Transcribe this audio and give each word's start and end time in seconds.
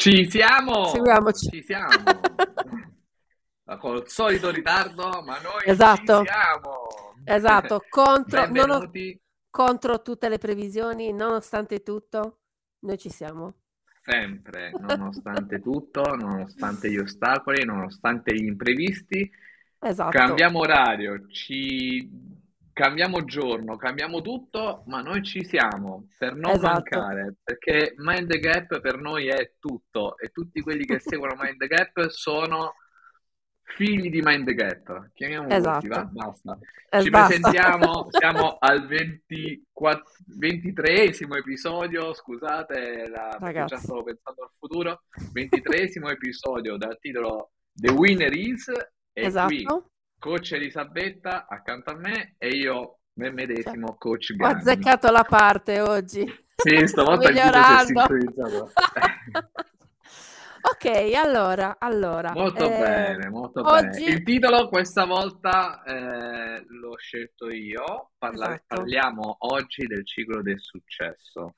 Ci 0.00 0.30
siamo! 0.30 0.86
Seguiamoci. 0.86 1.50
Ci 1.50 1.62
siamo! 1.62 1.90
Col 3.78 4.08
solito 4.08 4.50
ritardo, 4.50 5.22
ma 5.22 5.38
noi 5.40 5.62
Esatto. 5.66 6.20
ci 6.24 6.26
siamo! 6.26 6.86
Esatto, 7.22 7.84
contro, 7.90 8.40
Benvenuti 8.48 9.20
contro 9.50 10.00
tutte 10.00 10.30
le 10.30 10.38
previsioni, 10.38 11.12
nonostante 11.12 11.82
tutto, 11.82 12.38
noi 12.80 12.96
ci 12.96 13.10
siamo. 13.10 13.56
sempre, 14.00 14.70
nonostante 14.80 15.60
tutto, 15.60 16.00
nonostante 16.16 16.90
gli 16.90 16.96
ostacoli, 16.96 17.64
nonostante 17.66 18.32
gli 18.34 18.46
imprevisti. 18.46 19.30
Esatto, 19.80 20.10
Cambiamo 20.10 20.60
orario, 20.60 21.26
ci... 21.28 22.08
cambiamo 22.80 23.24
giorno, 23.24 23.76
cambiamo 23.76 24.22
tutto, 24.22 24.84
ma 24.86 25.02
noi 25.02 25.22
ci 25.22 25.44
siamo 25.44 26.08
per 26.16 26.34
non 26.34 26.52
esatto. 26.52 26.98
mancare, 26.98 27.34
perché 27.42 27.92
Mind 27.98 28.26
the 28.26 28.38
Gap 28.38 28.80
per 28.80 28.98
noi 28.98 29.26
è 29.26 29.52
tutto 29.58 30.16
e 30.16 30.28
tutti 30.28 30.62
quelli 30.62 30.86
che 30.86 30.98
seguono 31.00 31.36
Mind 31.38 31.58
the 31.58 31.66
Gap 31.66 32.08
sono 32.08 32.76
figli 33.62 34.08
di 34.08 34.22
Mind 34.22 34.46
the 34.46 34.54
Gap. 34.54 35.10
Chiamiamolo 35.12 35.48
così, 35.48 35.88
va? 35.88 35.96
Esatto. 35.96 36.10
Basta. 36.12 36.58
Eh, 36.88 37.02
Ci 37.02 37.10
basta. 37.10 37.26
presentiamo, 37.26 38.06
siamo 38.18 38.56
al 38.58 38.86
24 38.86 40.04
23esimo 40.40 41.36
episodio, 41.36 42.14
scusate, 42.14 43.08
la- 43.08 43.36
perché 43.38 43.64
già 43.66 43.76
stavo 43.76 44.04
pensando 44.04 44.42
al 44.42 44.50
futuro, 44.58 45.02
23esimo 45.34 46.10
episodio 46.10 46.78
dal 46.78 46.98
titolo 46.98 47.50
The 47.74 47.90
Winner 47.90 48.34
Is 48.34 48.68
e 48.68 48.76
qui 49.12 49.24
esatto. 49.26 49.90
Coach 50.20 50.52
Elisabetta 50.52 51.46
accanto 51.48 51.90
a 51.90 51.96
me 51.96 52.34
e 52.38 52.48
io 52.48 52.98
me 53.14 53.32
medesimo 53.32 53.96
coach 53.98 54.32
ho 54.32 54.36
Ganni. 54.36 54.60
azzeccato 54.60 55.10
la 55.10 55.24
parte 55.24 55.80
oggi. 55.80 56.24
Sì, 56.54 56.76
stavolta 56.86 57.30
il 57.30 57.34
dito 57.40 57.62
si 57.64 57.72
è 57.72 57.78
sincronizzato. 57.86 58.70
Ok, 60.62 61.14
allora, 61.14 61.76
allora, 61.78 62.32
Molto 62.32 62.66
eh, 62.66 62.78
bene, 62.78 63.30
molto 63.30 63.62
bene. 63.62 63.88
oggi, 63.88 64.04
Il 64.04 64.22
titolo 64.22 64.68
questa 64.68 65.06
volta 65.06 65.82
eh, 65.84 66.62
l'ho 66.68 66.96
scelto 66.98 67.48
io. 67.48 68.10
Parla- 68.18 68.48
esatto, 68.48 68.76
parliamo 68.76 69.36
oggi 69.38 69.86
del 69.86 70.06
ciclo 70.06 70.42
del 70.42 70.60
successo. 70.60 71.54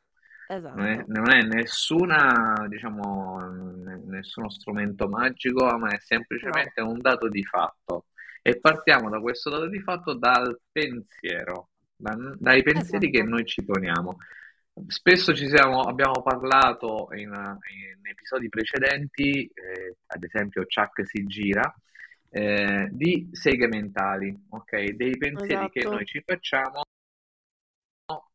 Non 0.48 0.86
è, 0.86 0.92
esatto, 0.92 1.12
non 1.12 1.30
è 1.32 1.42
nessuna, 1.42 2.64
diciamo, 2.68 3.40
n- 3.40 4.02
nessuno 4.06 4.48
strumento 4.50 5.08
magico, 5.08 5.64
ma 5.78 5.88
è 5.88 5.94
no, 5.94 5.98
semplicemente 5.98 6.80
un 6.80 7.00
dato 7.00 7.28
di 7.28 7.42
fatto. 7.42 8.06
E 8.42 8.58
partiamo 8.58 9.08
da 9.08 9.20
questo 9.20 9.50
dato 9.50 9.68
di 9.68 9.80
fatto 9.80 10.14
dal 10.14 10.60
pensiero, 10.70 11.70
da- 11.94 12.16
dai 12.38 12.62
pensieri 12.62 13.08
che 13.10 13.18
esatto, 13.18 13.30
noi 13.30 13.44
ci 13.46 13.64
poniamo. 13.64 14.16
Spesso 14.88 15.34
ci 15.34 15.48
siamo, 15.48 15.82
abbiamo 15.82 16.22
parlato 16.22 17.08
in, 17.12 17.28
in 17.28 18.06
episodi 18.10 18.48
precedenti, 18.48 19.46
eh, 19.46 19.96
ad 20.06 20.24
esempio 20.24 20.64
Chuck 20.66 21.06
si 21.06 21.24
gira, 21.26 21.72
eh, 22.30 22.88
di 22.90 23.28
seghe 23.32 23.68
mentali, 23.68 24.34
ok? 24.48 24.90
Dei 24.90 25.16
pensieri 25.18 25.68
che 25.70 25.84
noi 25.84 26.02
esatto, 26.02 26.04
ci 26.04 26.22
facciamo 26.24 26.82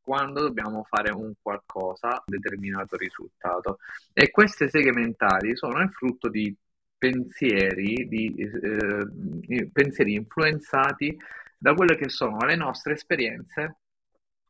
quando 0.02 0.42
dobbiamo 0.42 0.84
fare 0.84 1.12
un 1.12 1.34
qualcosa, 1.42 2.24
determinato 2.26 2.96
risultato. 2.96 3.80
E 4.14 4.32
queste 4.32 4.70
seghe 4.70 4.94
mentali 4.94 5.56
sono 5.58 5.82
il 5.82 5.92
frutto 5.92 6.30
di 6.30 6.56
pensieri, 6.98 8.08
di 8.08 8.34
eh, 8.36 9.70
pensieri 9.72 10.14
influenzati 10.16 11.18
da 11.58 11.74
quelle 11.74 11.96
che 11.96 12.10
sono 12.10 12.38
le 12.46 12.56
nostre 12.56 12.94
esperienze, 12.94 13.78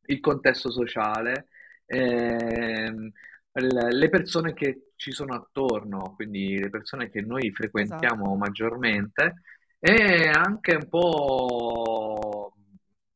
il 0.07 0.19
contesto 0.19 0.71
sociale, 0.71 1.47
ehm, 1.85 3.11
le 3.59 4.09
persone 4.09 4.53
che 4.53 4.91
ci 4.95 5.11
sono 5.11 5.33
attorno, 5.33 6.13
quindi 6.15 6.59
le 6.59 6.69
persone 6.69 7.09
che 7.09 7.21
noi 7.21 7.51
frequentiamo 7.51 8.23
esatto. 8.23 8.35
maggiormente 8.35 9.41
e 9.79 10.29
anche 10.31 10.75
un 10.75 10.87
po' 10.89 12.53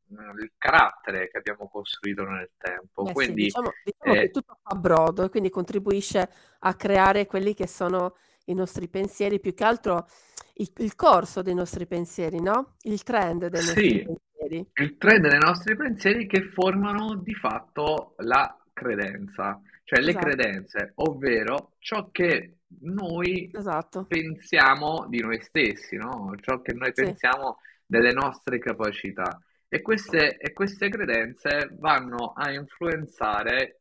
eh, 0.10 0.44
il 0.44 0.52
carattere 0.58 1.30
che 1.30 1.38
abbiamo 1.38 1.68
costruito 1.70 2.24
nel 2.24 2.52
tempo. 2.58 3.04
Eh 3.04 3.08
sì, 3.08 3.14
Quindi 3.14 3.44
diciamo, 3.44 3.72
diciamo 3.84 4.14
che 4.14 4.22
eh, 4.22 4.30
tutto 4.30 4.58
fa 4.62 4.76
brodo 4.76 5.24
e 5.24 5.30
quindi 5.30 5.50
contribuisce 5.50 6.30
a 6.60 6.76
creare 6.76 7.26
quelli 7.26 7.54
che 7.54 7.68
sono 7.68 8.16
i 8.46 8.54
nostri 8.54 8.88
pensieri, 8.88 9.40
più 9.40 9.54
che 9.54 9.64
altro 9.64 10.08
il, 10.56 10.72
il 10.78 10.96
corso 10.96 11.42
dei 11.42 11.54
nostri 11.54 11.86
pensieri, 11.88 12.42
no? 12.42 12.76
Il 12.84 13.04
trend 13.04 13.48
dei 13.48 13.62
nostri 13.62 13.90
sì, 13.90 14.06
pensieri. 14.06 14.70
il 14.74 14.98
trend 14.98 15.28
dei 15.28 15.40
nostri 15.40 15.76
pensieri 15.76 16.28
che 16.28 16.44
formano 16.54 17.16
di 17.16 17.34
fatto 17.34 18.16
la 18.18 18.56
credenza, 18.74 19.60
cioè 19.84 20.00
le 20.00 20.10
Esatto, 20.12 20.26
credenze, 20.26 20.92
ovvero 20.96 21.74
ciò 21.80 22.10
che 22.12 22.58
noi 22.82 23.52
esatto, 23.54 24.06
pensiamo 24.06 25.06
di 25.10 25.20
noi 25.20 25.42
stessi, 25.42 25.96
no? 25.98 26.34
Ciò 26.40 26.62
che 26.62 26.74
noi 26.74 26.92
sì, 26.94 27.04
pensiamo 27.04 27.58
delle 27.86 28.14
nostre 28.14 28.60
capacità. 28.60 29.40
E 29.68 29.82
queste, 29.82 30.38
e 30.38 30.52
queste 30.52 30.90
credenze 30.90 31.70
vanno 31.80 32.34
a 32.36 32.52
influenzare 32.52 33.81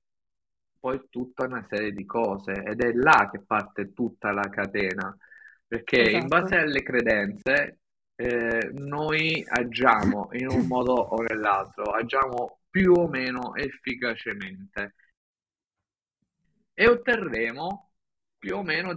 poi 0.80 1.06
tutta 1.10 1.44
una 1.44 1.64
serie 1.68 1.92
di 1.92 2.06
cose 2.06 2.52
ed 2.52 2.82
è 2.82 2.92
là 2.94 3.28
che 3.30 3.40
parte 3.40 3.92
tutta 3.92 4.32
la 4.32 4.48
catena, 4.48 5.14
perché 5.66 6.10
in 6.10 6.26
base 6.26 6.54
esatto, 6.54 6.62
alle 6.62 6.82
credenze 6.82 7.78
eh, 8.16 8.70
noi 8.72 9.44
agiamo 9.46 10.30
in 10.32 10.48
un 10.48 10.66
modo 10.66 10.94
o 10.94 11.20
nell'altro, 11.22 11.84
agiamo 11.92 12.60
più 12.70 12.92
o 12.92 13.06
meno 13.08 13.54
efficacemente. 13.54 14.94
E 16.72 16.88
otterremo 16.88 17.90
più 18.38 18.56
o 18.56 18.62
meno 18.62 18.94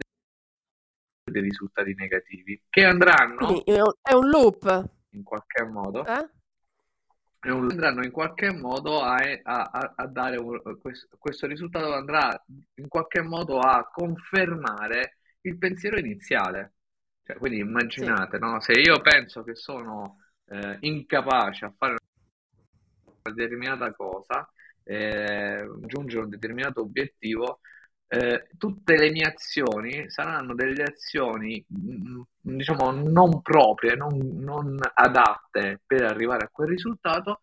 dei 1.29 1.41
risultati 1.41 1.93
negativi 1.95 2.61
che 2.69 2.85
andranno 2.85 3.63
è 3.65 3.81
un, 3.81 3.91
è 4.01 4.13
un 4.13 4.29
loop, 4.29 4.89
in 5.09 5.23
qualche 5.23 5.63
modo 5.65 6.05
eh? 6.05 6.29
E 7.45 7.51
un- 7.51 7.69
andranno 7.69 8.03
in 8.03 8.11
qualche 8.11 8.51
modo 8.53 9.01
a, 9.01 9.17
a- 9.43 9.93
a- 9.95 10.07
dare 10.07 10.37
un- 10.37 10.61
questo, 10.79 11.07
questo 11.19 11.47
risultato 11.47 11.93
andrà 11.93 12.41
in 12.75 12.87
qualche 12.87 13.21
modo 13.21 13.59
a 13.59 13.89
confermare 13.91 15.17
il 15.41 15.57
pensiero 15.57 15.97
iniziale. 15.99 16.73
Cioè, 17.23 17.37
quindi 17.37 17.59
Sì, 17.97 18.05
immaginate, 18.05 18.37
no? 18.37 18.59
Se 18.61 18.73
io 18.73 19.01
penso 19.01 19.43
che 19.43 19.55
sono 19.55 20.19
eh, 20.45 20.77
incapace 20.81 21.65
a 21.65 21.73
fare 21.77 21.95
una 23.23 23.35
determinata 23.35 23.93
cosa, 23.93 24.49
eh, 24.83 25.63
raggiungere 25.65 26.23
un 26.23 26.29
determinato 26.29 26.81
obiettivo, 26.81 27.59
eh, 28.07 28.47
tutte 28.57 28.95
le 28.97 29.11
mie 29.11 29.25
azioni 29.25 30.09
saranno 30.09 30.53
delle 30.55 30.83
azioni, 30.83 31.65
mm, 31.73 32.21
diciamo, 32.43 32.91
non 32.91 33.41
proprie, 33.41 33.95
non, 33.95 34.17
non 34.39 34.77
adatte 34.93 35.81
per 35.85 36.03
arrivare 36.03 36.45
a 36.45 36.49
quel 36.51 36.69
risultato. 36.69 37.39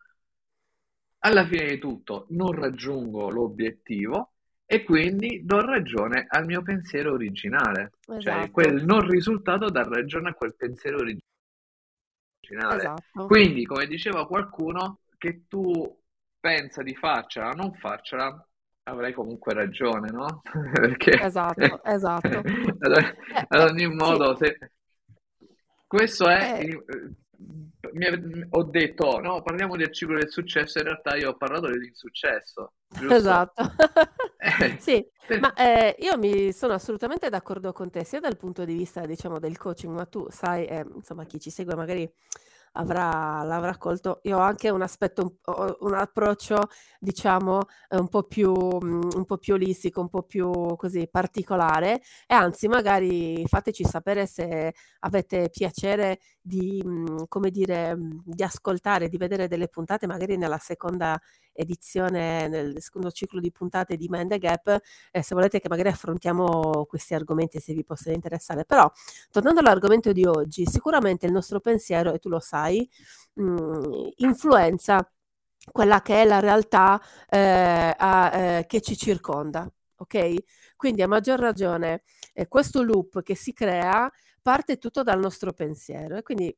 Alla 1.21 1.47
fine 1.47 1.67
di 1.67 1.79
tutto 1.79 2.27
non 2.31 2.53
raggiungo 2.53 3.31
l'obiettivo 3.31 4.33
e 4.67 4.85
quindi 4.85 5.41
do 5.45 5.61
ragione 5.61 6.27
al 6.29 6.45
mio 6.45 6.63
pensiero 6.63 7.13
originale, 7.13 7.93
cioè 8.19 8.51
esatto, 8.51 8.51
quel 8.51 8.85
non 8.85 9.09
risultato 9.09 9.71
dà 9.71 9.83
ragione 9.83 10.29
a 10.31 10.35
quel 10.35 10.55
pensiero 10.57 10.99
originale. 10.99 11.23
esatto, 12.69 13.27
Quindi, 13.27 13.65
come 13.65 13.87
diceva 13.87 14.27
qualcuno, 14.27 15.01
che 15.19 15.45
tu 15.49 15.99
pensa 16.39 16.83
di 16.83 16.95
farcela 16.95 17.51
o 17.51 17.55
non 17.55 17.75
farcela, 17.75 18.47
avrai 18.85 19.13
comunque 19.13 19.53
ragione, 19.55 20.11
no? 20.11 20.43
Perché 20.73 21.19
esatto, 21.19 21.81
esatto. 21.85 22.45
ad 22.81 22.93
Eh, 23.33 23.47
ad 23.49 23.71
ogni 23.71 23.87
sì, 23.99 24.15
modo, 24.15 24.37
se 24.37 24.57
questo 25.91 26.29
è, 26.29 26.61
eh, 26.61 26.85
eh, 26.87 27.91
mi 27.95 28.47
ho 28.49 28.63
detto, 28.63 29.19
no, 29.19 29.43
parliamo 29.43 29.75
del 29.77 29.93
ciclo 29.93 30.17
del 30.17 30.31
successo, 30.31 30.79
in 30.79 30.85
realtà 30.85 31.17
io 31.17 31.31
ho 31.31 31.37
parlato 31.37 31.67
dell'insuccesso, 31.67 32.75
giusto? 32.87 33.15
esatto. 33.15 33.63
Eh, 34.43 34.79
Sì, 34.81 35.05
ma 35.39 35.53
eh, 35.53 35.97
io 35.99 36.17
mi 36.17 36.53
sono 36.53 36.75
assolutamente 36.75 37.29
d'accordo 37.29 37.73
con 37.73 37.91
te, 37.91 38.05
sia 38.05 38.21
dal 38.21 38.37
punto 38.37 38.65
di 38.65 38.73
vista, 38.73 39.05
diciamo, 39.05 39.41
del 39.41 39.59
coaching, 39.59 39.93
ma 39.93 40.07
tu 40.07 40.29
sai, 40.31 40.65
eh, 40.65 40.87
insomma, 40.95 41.25
chi 41.25 41.41
ci 41.41 41.51
segue 41.51 41.75
magari 41.75 42.11
avrà, 42.73 43.43
l'avrà 43.43 43.77
colto. 43.77 44.21
Io 44.25 44.37
ho 44.39 44.41
anche 44.41 44.71
un 44.71 44.83
aspetto, 44.83 45.39
un, 45.45 45.75
un 45.81 45.95
approccio, 45.95 46.69
diciamo, 46.99 47.63
eh, 47.89 47.97
un 47.99 48.09
po' 48.09 48.23
più, 48.25 48.53
mm, 48.53 49.01
un 49.17 49.25
po' 49.25 49.39
più 49.39 49.55
olistico, 49.55 50.01
un 50.01 50.09
po' 50.09 50.23
più 50.23 50.51
così 50.77 51.09
particolare, 51.11 52.01
e 52.27 52.35
anzi, 52.35 52.69
magari 52.69 53.45
fateci 53.47 53.85
sapere 53.85 54.27
se 54.27 54.75
avete 55.01 55.49
piacere 55.51 56.21
di, 56.41 56.83
mm, 56.85 57.23
come 57.29 57.51
dire, 57.51 57.97
mm, 57.97 58.11
di 58.25 58.43
ascoltare, 58.43 59.09
di 59.09 59.17
vedere 59.17 59.49
delle 59.49 59.69
puntate, 59.69 60.07
magari 60.07 60.37
nella 60.37 60.59
seconda 60.59 61.19
edizione, 61.53 62.49
nel 62.49 62.81
secondo 62.83 63.11
ciclo 63.11 63.41
di 63.41 63.51
puntate 63.53 63.97
di 63.97 64.07
Mind 64.09 64.31
the 64.31 64.39
Gap, 64.39 64.79
eh, 65.11 65.23
se 65.23 65.35
volete 65.35 65.61
che 65.61 65.69
magari 65.69 65.89
affrontiamo 65.89 66.85
questi 66.87 67.15
argomenti, 67.15 67.61
se 67.61 67.73
vi 67.75 67.85
possono 67.85 68.15
interessare. 68.15 68.65
Però, 68.65 68.91
tornando 69.31 69.61
all'argomento 69.61 70.13
di 70.13 70.25
oggi, 70.25 70.65
sicuramente 70.67 71.27
il 71.27 71.33
nostro 71.33 71.61
pensiero, 71.61 72.13
e 72.13 72.19
tu 72.19 72.29
lo 72.29 72.41
sai, 72.41 72.89
mh, 73.35 74.09
influenza 74.17 75.09
quella 75.73 76.01
che 76.03 76.23
è 76.23 76.25
la 76.27 76.41
realtà 76.41 77.01
eh, 77.29 77.95
a- 77.97 78.59
eh, 78.59 78.67
che 78.67 78.81
ci 78.81 78.97
circonda. 78.97 79.71
ok? 79.97 80.35
Quindi 80.77 81.03
a 81.03 81.09
maggior 81.09 81.39
ragione 81.39 82.03
eh, 82.33 82.49
questo 82.49 82.83
loop 82.83 83.23
che 83.23 83.35
si 83.35 83.53
crea 83.53 84.11
parte 84.43 84.79
tutto 84.79 85.03
dal 85.03 85.19
nostro 85.21 85.53
pensiero 85.53 86.17
e 86.17 86.23
quindi 86.23 86.55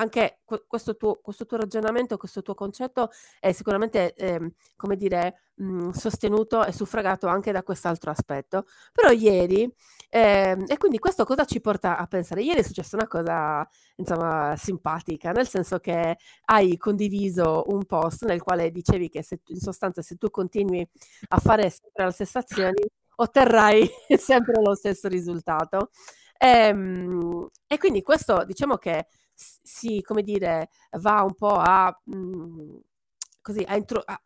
anche 0.00 0.40
questo 0.66 0.96
tuo, 0.96 1.18
questo 1.20 1.44
tuo 1.46 1.56
ragionamento, 1.56 2.16
questo 2.16 2.42
tuo 2.42 2.54
concetto 2.54 3.10
è 3.40 3.52
sicuramente, 3.52 4.14
eh, 4.14 4.52
come 4.76 4.96
dire, 4.96 5.42
mh, 5.56 5.64
mhmm, 5.64 5.90
sostenuto 5.90 6.64
e 6.64 6.72
suffragato 6.72 7.26
anche 7.26 7.50
da 7.52 7.62
quest'altro 7.62 8.10
aspetto. 8.10 8.64
Però 8.92 9.10
ieri, 9.10 9.68
eh, 10.08 10.56
e 10.66 10.76
quindi 10.78 10.98
questo 10.98 11.24
cosa 11.24 11.44
ci 11.44 11.60
porta 11.60 11.96
a 11.98 12.06
pensare? 12.06 12.42
Ieri 12.42 12.60
è 12.60 12.62
successa 12.62 12.96
una 12.96 13.08
cosa, 13.08 13.68
insomma, 13.96 14.54
simpatica, 14.56 15.32
nel 15.32 15.48
senso 15.48 15.78
che 15.78 16.16
hai 16.46 16.76
condiviso 16.76 17.64
un 17.68 17.84
post 17.84 18.24
nel 18.24 18.40
quale 18.42 18.70
dicevi 18.70 19.08
che 19.08 19.22
se, 19.24 19.40
in 19.48 19.58
sostanza 19.60 20.00
se 20.02 20.16
tu 20.16 20.30
continui 20.30 20.88
a 21.28 21.38
fare 21.38 21.70
sempre 21.70 22.04
le 22.04 22.12
stesse 22.12 22.38
azioni, 22.38 22.82
otterrai 23.16 23.88
sempre 24.16 24.62
lo 24.62 24.74
stesso 24.76 25.08
risultato. 25.08 25.90
E, 26.38 26.48
ehm, 26.48 27.48
e 27.66 27.78
quindi 27.78 28.02
questo 28.02 28.44
diciamo 28.44 28.76
che 28.76 29.06
si, 29.62 30.02
come 30.02 30.22
dire, 30.22 30.70
va 30.98 31.22
un 31.22 31.34
po' 31.34 31.54
a... 31.54 31.96
Mh, 32.04 32.16
mhmm, 32.16 32.80
così, 33.48 33.64
a 33.66 33.76
intro- 33.76 34.02
a, 34.04 34.20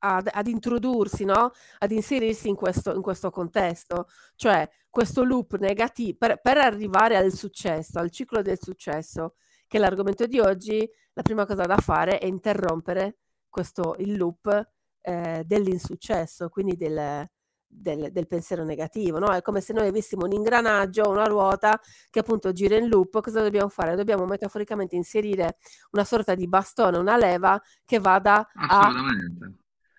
a, 0.00 0.22
ad, 0.30 0.46
introdursi, 0.46 1.24
no? 1.24 1.52
ad 1.78 1.90
inserirsi 1.90 2.48
in 2.48 2.54
questo, 2.54 2.94
in 2.94 3.00
questo, 3.00 3.30
contesto, 3.30 4.08
cioè 4.34 4.68
questo 4.90 5.24
loop 5.24 5.56
negativo 5.56 6.18
per, 6.18 6.40
per, 6.42 6.58
arrivare 6.58 7.16
al 7.16 7.32
successo, 7.32 7.98
al 7.98 8.10
ciclo 8.10 8.42
del 8.42 8.58
successo, 8.60 9.36
che 9.66 9.78
è 9.78 9.80
l'argomento 9.80 10.26
di 10.26 10.38
oggi, 10.38 10.86
la 11.14 11.22
prima 11.22 11.46
cosa 11.46 11.64
da 11.64 11.78
fare 11.78 12.18
è 12.18 12.26
interrompere 12.26 13.18
questo, 13.48 13.96
il 14.00 14.16
loop 14.18 14.70
eh, 15.00 15.42
dell'insuccesso, 15.46 16.50
quindi 16.50 16.76
del, 16.76 17.26
del, 17.68 18.10
del, 18.10 18.26
pensiero 18.26 18.64
negativo, 18.64 19.18
no? 19.18 19.30
È 19.30 19.42
come 19.42 19.60
se 19.60 19.72
noi 19.72 19.88
avessimo 19.88 20.24
un 20.24 20.32
ingranaggio, 20.32 21.08
una 21.08 21.26
ruota 21.26 21.78
che 22.10 22.20
appunto 22.20 22.52
gira 22.52 22.76
in 22.76 22.88
loop, 22.88 23.20
cosa 23.20 23.42
dobbiamo 23.42 23.68
fare? 23.68 23.94
Dobbiamo 23.94 24.24
metaforicamente 24.24 24.96
inserire 24.96 25.58
una 25.90 26.04
sorta 26.04 26.34
di 26.34 26.48
bastone, 26.48 26.96
una 26.98 27.16
leva 27.16 27.60
che 27.84 28.00
vada 28.00 28.48
a 28.54 28.90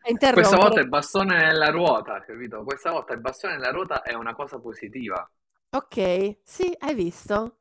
interrompere. 0.07 0.33
Questa 0.33 0.57
volta 0.57 0.81
il 0.81 0.89
bastone 0.89 1.37
nella 1.37 1.69
ruota, 1.69 2.23
capito? 2.25 2.63
Questa 2.63 2.91
volta 2.91 3.13
il 3.13 3.19
bastone 3.19 3.53
nella 3.53 3.71
ruota 3.71 4.01
è 4.01 4.13
una 4.15 4.33
cosa 4.33 4.59
positiva. 4.59 5.29
Ok, 5.71 6.39
sì, 6.43 6.75
hai 6.79 6.95
visto? 6.95 7.58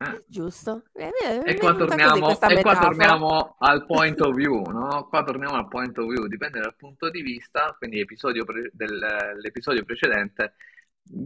Eh, 0.00 0.04
eh. 0.04 0.24
Giusto. 0.28 0.84
Eh, 0.92 1.10
e, 1.44 1.56
qua 1.56 1.74
torniamo, 1.74 2.30
e 2.30 2.62
qua 2.62 2.78
torniamo, 2.78 3.56
al 3.58 3.84
point 3.84 4.20
of 4.20 4.34
view, 4.34 4.62
no? 4.70 5.08
Qua 5.08 5.24
torniamo 5.24 5.56
al 5.56 5.66
point 5.66 5.96
of 5.98 6.08
view, 6.08 6.26
dipende 6.26 6.60
dal 6.60 6.76
punto 6.76 7.10
di 7.10 7.20
vista, 7.20 7.74
quindi 7.76 7.98
episodio 7.98 8.44
pre- 8.44 8.70
dell'episodio 8.72 9.84
precedente, 9.84 10.54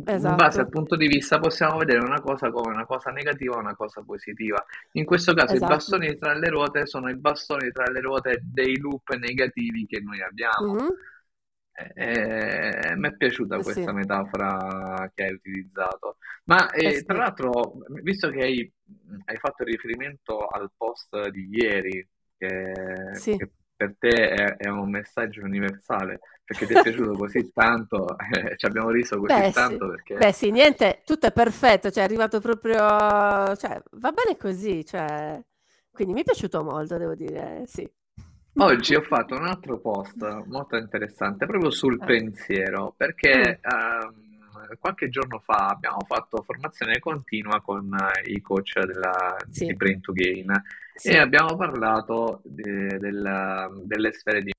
esatto. 0.07 0.29
in 0.31 0.37
base 0.37 0.61
al 0.61 0.71
punto 0.71 0.97
di 0.97 1.07
vista 1.07 1.39
possiamo 1.39 1.77
vedere 1.77 1.99
una 2.03 2.21
cosa 2.23 2.51
come 2.51 2.73
una 2.73 2.87
cosa 2.87 3.11
negativa 3.11 3.57
o 3.57 3.59
una 3.59 3.77
cosa 3.77 4.03
positiva. 4.03 4.65
In 4.93 5.05
questo 5.05 5.35
caso 5.35 5.53
esatto. 5.53 5.71
i 5.71 5.75
bastoni 5.77 6.19
tra 6.19 6.33
le 6.33 6.49
ruote 6.49 6.87
sono 6.87 7.11
i 7.11 7.17
bastoni 7.17 7.71
tra 7.73 7.85
le 7.91 8.01
ruote 8.01 8.41
dei 8.43 8.79
loop 8.79 9.13
negativi 9.17 9.85
che 9.85 10.01
noi 10.01 10.23
abbiamo. 10.23 10.73
Mm-hmm. 10.73 10.89
Eh, 11.95 12.95
mi 12.97 13.09
è 13.09 13.17
piaciuta 13.17 13.57
questa 13.57 13.89
sì. 13.89 13.93
metafora 13.93 15.11
che 15.15 15.25
hai 15.25 15.33
utilizzato. 15.33 16.17
Ma 16.45 16.71
eh, 16.71 16.87
eh 16.87 16.95
sì. 16.97 17.05
tra 17.05 17.17
l'altro, 17.17 17.79
visto 18.03 18.31
che 18.31 18.43
hai, 18.43 18.73
hai, 19.25 19.37
fatto 19.37 19.65
riferimento 19.65 20.47
al 20.47 20.71
post 20.77 21.29
di 21.29 21.49
ieri, 21.51 22.07
che, 22.37 22.73
sì. 23.15 23.37
che 23.37 23.51
per 23.75 23.97
te 23.99 24.31
è, 24.31 24.57
è, 24.57 24.69
un 24.69 24.91
messaggio 24.91 25.43
universale, 25.43 26.21
perché 26.45 26.67
ti 26.67 26.75
è 26.75 26.83
piaciuto 26.83 27.13
così 27.13 27.51
tanto, 27.55 28.17
eh, 28.19 28.57
ci 28.57 28.67
abbiamo 28.67 28.91
riso 28.91 29.19
così 29.19 29.33
Beh, 29.33 29.51
tanto. 29.53 29.89
Perché... 29.89 30.15
Beh 30.17 30.33
sì, 30.33 30.51
niente, 30.51 31.03
tutto 31.05 31.27
è 31.27 31.33
perfetto, 31.33 31.91
cioè 31.91 32.03
è 32.03 32.07
arrivato 32.07 32.41
proprio, 32.41 32.77
cioè 33.57 33.83
va 33.93 34.13
bene 34.13 34.37
così, 34.39 34.85
cioè... 34.85 35.41
quindi 35.91 36.13
mi 36.13 36.21
è 36.21 36.25
piaciuto 36.25 36.63
molto, 36.63 36.97
devo 36.99 37.15
dire, 37.15 37.65
sì. 37.67 37.89
Oggi 38.55 38.95
ho 38.95 39.01
fatto 39.01 39.35
un 39.35 39.47
altro 39.47 39.79
post 39.79 40.45
molto 40.45 40.77
interessante 40.77 41.47
proprio 41.47 41.71
sul 41.71 41.99
eh. 42.01 42.05
pensiero, 42.05 42.93
perché 42.95 43.61
uh, 43.63 44.77
qualche 44.79 45.09
giorno 45.09 45.39
fa 45.39 45.69
abbiamo 45.69 46.05
fatto 46.07 46.43
formazione 46.43 46.99
continua 46.99 47.63
con 47.63 47.97
i 48.27 48.41
coach 48.43 48.79
della, 48.81 49.37
sì. 49.49 49.67
di 49.67 49.75
Brain 49.75 50.01
to 50.03 50.13
Gain 50.13 50.53
sì. 50.95 51.09
e 51.09 51.19
abbiamo 51.19 51.57
parlato 51.57 52.43
de, 52.45 52.99
del, 52.99 53.83
delle 53.85 54.13
sfere 54.13 54.43
di 54.43 54.53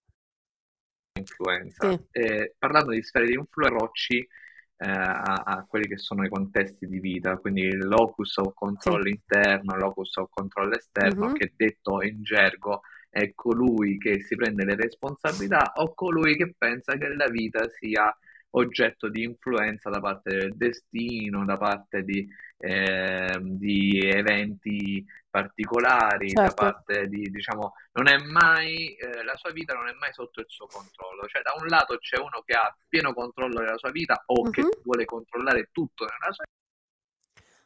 influenza. 1.20 1.92
Sì. 1.92 2.00
E 2.12 2.56
parlando 2.58 2.92
di 2.92 3.04
sfere 3.04 3.28
di 3.28 3.34
influenza, 3.34 3.78
Rocci 3.78 4.18
eh, 4.18 4.90
a, 4.90 5.44
a, 5.46 5.66
quelli 5.68 5.88
che 5.88 6.00
sono 6.00 6.26
i 6.26 6.30
contesti 6.30 6.88
di 6.88 7.00
vita, 7.00 7.38
quindi 7.38 7.62
il 7.62 7.86
locus 7.86 8.38
of 8.38 8.54
control 8.56 9.08
interno, 9.08 9.78
locus 9.78 10.16
of 10.16 10.30
control 10.32 10.74
esterno, 10.74 11.28
mm-hmm. 11.28 11.36
che 11.36 11.54
detto 11.56 12.02
in 12.02 12.24
gergo 12.24 12.82
è 13.14 13.32
colui 13.36 14.00
che 14.00 14.24
si 14.24 14.36
prende 14.36 14.66
le 14.66 14.76
responsabilità 14.76 15.74
o 15.76 15.94
colui 15.94 16.36
che 16.36 16.56
pensa 16.58 16.98
che 16.98 17.10
la 17.10 17.28
vita 17.28 17.70
sia 17.70 18.12
oggetto 18.56 19.08
di 19.08 19.22
influenza 19.22 19.92
da 19.92 20.00
parte 20.00 20.36
del 20.36 20.56
destino, 20.56 21.46
da 21.46 21.56
parte 21.56 22.04
di, 22.04 22.28
eh, 22.58 23.38
di 23.40 24.00
eventi 24.00 25.06
particolari, 25.30 26.30
certo. 26.30 26.42
da 26.42 26.54
parte 26.54 27.08
di, 27.08 27.30
diciamo, 27.30 27.74
non 27.92 28.08
è 28.08 28.18
mai, 28.18 28.96
eh, 28.96 29.24
la 29.24 29.36
sua 29.36 29.52
vita 29.52 29.76
non 29.76 29.88
è 29.88 29.94
mai 29.94 30.12
sotto 30.12 30.40
il 30.40 30.48
suo 30.50 30.66
controllo. 30.66 31.28
Cioè, 31.28 31.44
da 31.44 31.54
un 31.60 31.68
lato 31.68 32.00
c'è 32.00 32.18
uno 32.18 32.42
che 32.44 32.54
ha 32.54 32.76
pieno 32.90 33.14
controllo 33.14 33.60
della 33.60 33.78
sua 33.78 33.92
vita 33.92 34.24
o 34.26 34.42
uh-huh. 34.42 34.50
che 34.50 34.64
vuole 34.84 35.06
controllare 35.06 35.70
tutto 35.72 36.06
nella 36.06 36.34
sua 36.34 36.46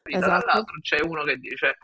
vita, 0.03 0.17
esatto. 0.17 0.45
dall'altro 0.45 0.75
c'è 0.81 0.99
uno 1.03 1.23
che 1.23 1.37
dice 1.37 1.77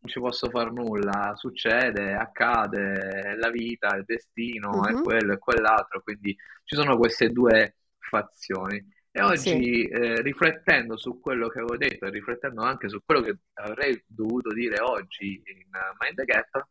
non 0.00 0.10
ci 0.10 0.18
posso 0.18 0.48
fare 0.48 0.70
nulla, 0.70 1.34
succede, 1.36 2.14
accade, 2.14 2.98
è 2.98 3.34
la 3.34 3.50
vita, 3.50 3.94
il 3.96 4.04
destino, 4.06 4.70
uh-huh. 4.70 4.98
è 4.98 5.02
quello 5.02 5.34
e 5.34 5.38
quell'altro, 5.38 6.02
quindi 6.02 6.34
ci 6.64 6.74
sono 6.74 6.96
queste 6.96 7.30
due 7.30 7.76
fazioni. 7.98 8.82
E 9.12 9.22
oggi, 9.22 9.38
sì. 9.38 9.82
eh, 9.84 10.22
riflettendo 10.22 10.96
su 10.96 11.20
quello 11.20 11.48
che 11.48 11.58
avevo 11.58 11.76
detto 11.76 12.06
e 12.06 12.10
riflettendo 12.10 12.62
anche 12.62 12.88
su 12.88 13.02
quello 13.04 13.20
che 13.22 13.38
avrei 13.54 14.02
dovuto 14.06 14.52
dire 14.52 14.80
oggi 14.80 15.42
in 15.44 15.66
Mind 15.98 16.14
the 16.14 16.24
Gap, 16.24 16.68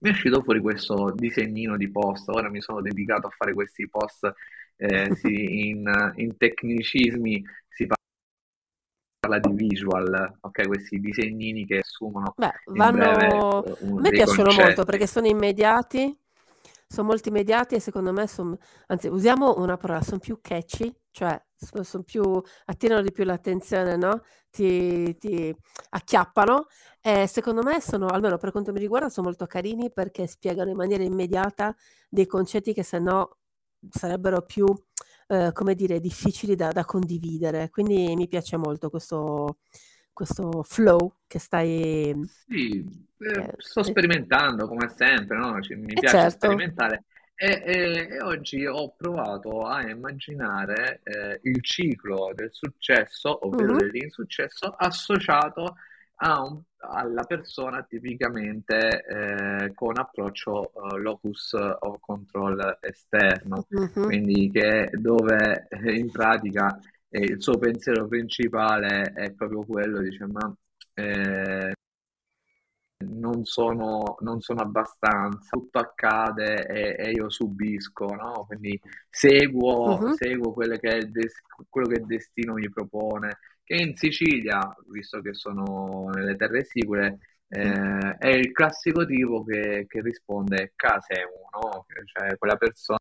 mi 0.00 0.08
è 0.08 0.12
uscito 0.12 0.42
fuori 0.42 0.60
questo 0.60 1.12
disegnino 1.14 1.76
di 1.76 1.90
post. 1.90 2.28
Ora 2.30 2.48
mi 2.48 2.60
sono 2.60 2.80
dedicato 2.80 3.26
a 3.26 3.34
fare 3.36 3.52
questi 3.52 3.88
post 3.88 4.32
eh, 4.76 5.14
sì, 5.14 5.68
in, 5.68 6.12
in, 6.16 6.36
tecnicismi, 6.36 7.44
parla 9.20 9.38
di 9.38 9.52
visual, 9.52 10.38
ok? 10.40 10.66
Questi 10.66 10.98
disegnini 10.98 11.66
che 11.66 11.78
assumono 11.78 12.32
Beh, 12.36 12.52
vanno... 12.72 12.98
breve, 12.98 13.34
uh, 13.34 13.96
a 13.96 14.00
me 14.00 14.10
piacciono 14.10 14.44
concetti. 14.44 14.64
molto 14.64 14.84
perché 14.84 15.06
sono 15.06 15.26
immediati, 15.26 16.18
sono 16.86 17.08
molto 17.08 17.28
immediati 17.28 17.74
e 17.74 17.80
secondo 17.80 18.12
me 18.12 18.26
sono, 18.26 18.56
anzi 18.86 19.08
usiamo 19.08 19.58
una 19.58 19.76
parola, 19.76 20.00
sono 20.00 20.18
più 20.18 20.38
catchy, 20.40 20.92
cioè 21.10 21.40
sono 21.82 22.02
più, 22.02 22.42
attirano 22.64 23.02
di 23.02 23.12
più 23.12 23.24
l'attenzione, 23.24 23.96
no? 23.96 24.22
Ti, 24.50 25.14
ti 25.18 25.54
acchiappano 25.90 26.66
e 27.02 27.26
secondo 27.26 27.62
me 27.62 27.80
sono, 27.80 28.06
almeno 28.06 28.38
per 28.38 28.50
quanto 28.50 28.72
mi 28.72 28.80
riguarda, 28.80 29.10
sono 29.10 29.26
molto 29.26 29.46
carini 29.46 29.92
perché 29.92 30.26
spiegano 30.26 30.70
in 30.70 30.76
maniera 30.76 31.04
immediata 31.04 31.76
dei 32.08 32.26
concetti 32.26 32.72
che 32.72 32.82
se 32.82 32.98
no 32.98 33.36
sarebbero 33.90 34.42
più 34.42 34.66
eh, 35.30 35.52
come 35.52 35.76
dire, 35.76 36.00
difficili 36.00 36.56
da, 36.56 36.72
da, 36.72 36.84
condividere. 36.84 37.70
Quindi 37.70 38.16
mi 38.16 38.26
piace 38.26 38.56
molto 38.56 38.90
questo, 38.90 39.58
questo 40.12 40.64
flow 40.64 41.18
che 41.28 41.38
stai... 41.38 42.12
Sì, 42.48 42.84
eh, 43.18 43.40
eh, 43.40 43.54
sto 43.58 43.84
sperimentando 43.84 44.66
come 44.66 44.88
sempre, 44.88 45.38
no? 45.38 45.60
Cioè, 45.60 45.76
mi 45.76 45.92
piace 45.92 46.16
certo. 46.16 46.30
sperimentare. 46.30 47.04
E, 47.36 47.62
e, 47.64 48.08
e, 48.10 48.22
oggi 48.22 48.66
ho 48.66 48.92
provato 48.96 49.62
a 49.64 49.88
immaginare 49.88 51.00
eh, 51.04 51.38
il 51.44 51.62
ciclo 51.62 52.32
del 52.34 52.50
successo, 52.52 53.46
ovvero 53.46 53.74
uh-huh. 53.74 53.78
dell'insuccesso, 53.78 54.74
associato 54.76 55.76
un, 56.22 56.60
alla 56.78 57.24
persona 57.24 57.82
tipicamente 57.82 59.04
eh, 59.04 59.72
con 59.74 59.98
approccio 59.98 60.70
uh, 60.74 60.96
locus 60.96 61.52
of 61.52 61.98
control 62.00 62.78
esterno, 62.80 63.66
uh-huh. 63.68 64.04
quindi 64.04 64.50
che 64.50 64.90
dove 64.92 65.66
eh, 65.68 65.94
in 65.94 66.10
pratica 66.10 66.78
eh, 67.08 67.20
il 67.20 67.42
suo 67.42 67.58
pensiero 67.58 68.06
principale 68.06 69.12
è 69.14 69.32
proprio 69.32 69.64
quello, 69.64 70.00
dice 70.00 70.26
ma 70.26 70.54
eh, 70.94 71.72
non 73.02 73.44
sono, 73.44 74.16
non 74.20 74.40
sono 74.40 74.60
abbastanza, 74.60 75.48
tutto 75.48 75.78
accade 75.78 76.66
e, 76.66 76.96
e 76.98 77.10
io 77.12 77.30
subisco, 77.30 78.06
no? 78.14 78.44
Quindi 78.46 78.78
seguo, 79.08 79.98
uh-huh. 79.98 80.12
seguo 80.14 80.54
che, 80.54 81.08
des- 81.10 81.40
quello 81.68 81.86
che 81.88 82.00
il 82.00 82.06
destino 82.06 82.54
mi 82.54 82.68
propone 82.68 83.38
che 83.70 83.76
in 83.76 83.96
Sicilia, 83.96 84.74
visto 84.88 85.20
che 85.20 85.32
sono 85.32 86.10
nelle 86.12 86.34
terre 86.34 86.64
sicure, 86.64 87.18
eh, 87.46 88.16
è 88.18 88.26
il 88.26 88.50
classico 88.50 89.06
tipo 89.06 89.44
che, 89.44 89.86
che 89.88 90.02
risponde 90.02 90.72
casemu, 90.74 91.48
no? 91.52 91.86
Cioè 92.04 92.36
quella 92.36 92.56
persona 92.56 92.98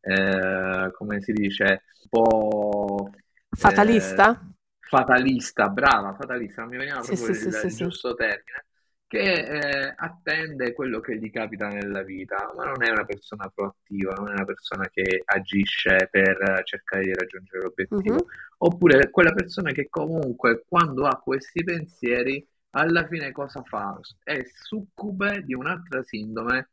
eh, 0.00 0.90
come 0.92 1.20
si 1.22 1.32
dice, 1.32 1.84
un 2.02 2.08
po'... 2.08 3.10
Fatalista? 3.50 4.32
Eh, 4.32 4.48
fatalista, 4.80 5.68
brava, 5.68 6.14
fatalista, 6.14 6.62
non 6.62 6.70
mi 6.70 6.78
veniva 6.78 7.00
Sì, 7.02 7.14
proprio 7.14 7.34
sì, 7.34 7.46
il, 7.46 7.54
sì, 7.54 7.66
il 7.66 7.76
giusto 7.76 8.14
termine, 8.14 8.66
che 9.10 9.18
eh, 9.32 9.92
attende 9.96 10.72
quello 10.72 11.00
che 11.00 11.18
gli 11.18 11.32
capita 11.32 11.66
nella 11.66 12.02
vita, 12.04 12.52
ma 12.56 12.66
non 12.66 12.80
è 12.84 12.90
una 12.90 13.04
persona 13.04 13.50
proattiva, 13.52 14.12
non 14.12 14.28
è 14.28 14.32
una 14.34 14.44
persona 14.44 14.88
che 14.88 15.22
agisce 15.24 16.06
per 16.08 16.60
cercare 16.62 17.02
di 17.02 17.12
raggiungere 17.14 17.60
l'obiettivo, 17.64 18.14
Mhm. 18.14 18.24
oppure 18.58 19.10
quella 19.10 19.32
persona 19.32 19.72
che 19.72 19.88
comunque 19.90 20.62
quando 20.64 21.06
ha 21.08 21.16
questi 21.20 21.64
pensieri, 21.64 22.46
alla 22.70 23.04
fine 23.08 23.32
cosa 23.32 23.64
fa? 23.64 23.98
È 24.22 24.44
succube 24.54 25.42
di 25.44 25.54
un'altra 25.54 26.04
sindrome 26.04 26.68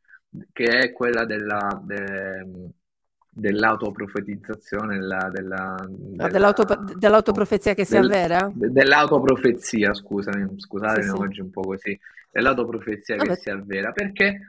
che 0.52 0.64
è 0.66 0.92
quella 0.92 1.24
della, 1.24 1.82
de- 1.84 2.46
dell'autoprofetizzazione, 3.30 4.96
della, 4.98 5.28
della, 5.32 5.74
Ah, 6.18 6.28
dell'auto- 6.28 6.62
della- 6.64 6.84
dell'autoprofezia 6.96 7.74
che 7.74 7.84
si 7.84 7.94
del- 7.94 8.04
avvera? 8.04 8.48
de- 8.54 8.70
dell'autoprofezia, 8.70 9.92
scusami, 9.92 10.48
Sì, 10.50 10.60
scusatemi, 10.60 11.08
sì. 11.08 11.16
oggi 11.16 11.40
un 11.40 11.50
po' 11.50 11.62
così, 11.62 11.98
dell'autoprofezia 12.38 13.16
che 13.16 13.26
Vabbè, 13.26 13.36
si 13.36 13.50
avvera, 13.50 13.92
perché, 13.92 14.40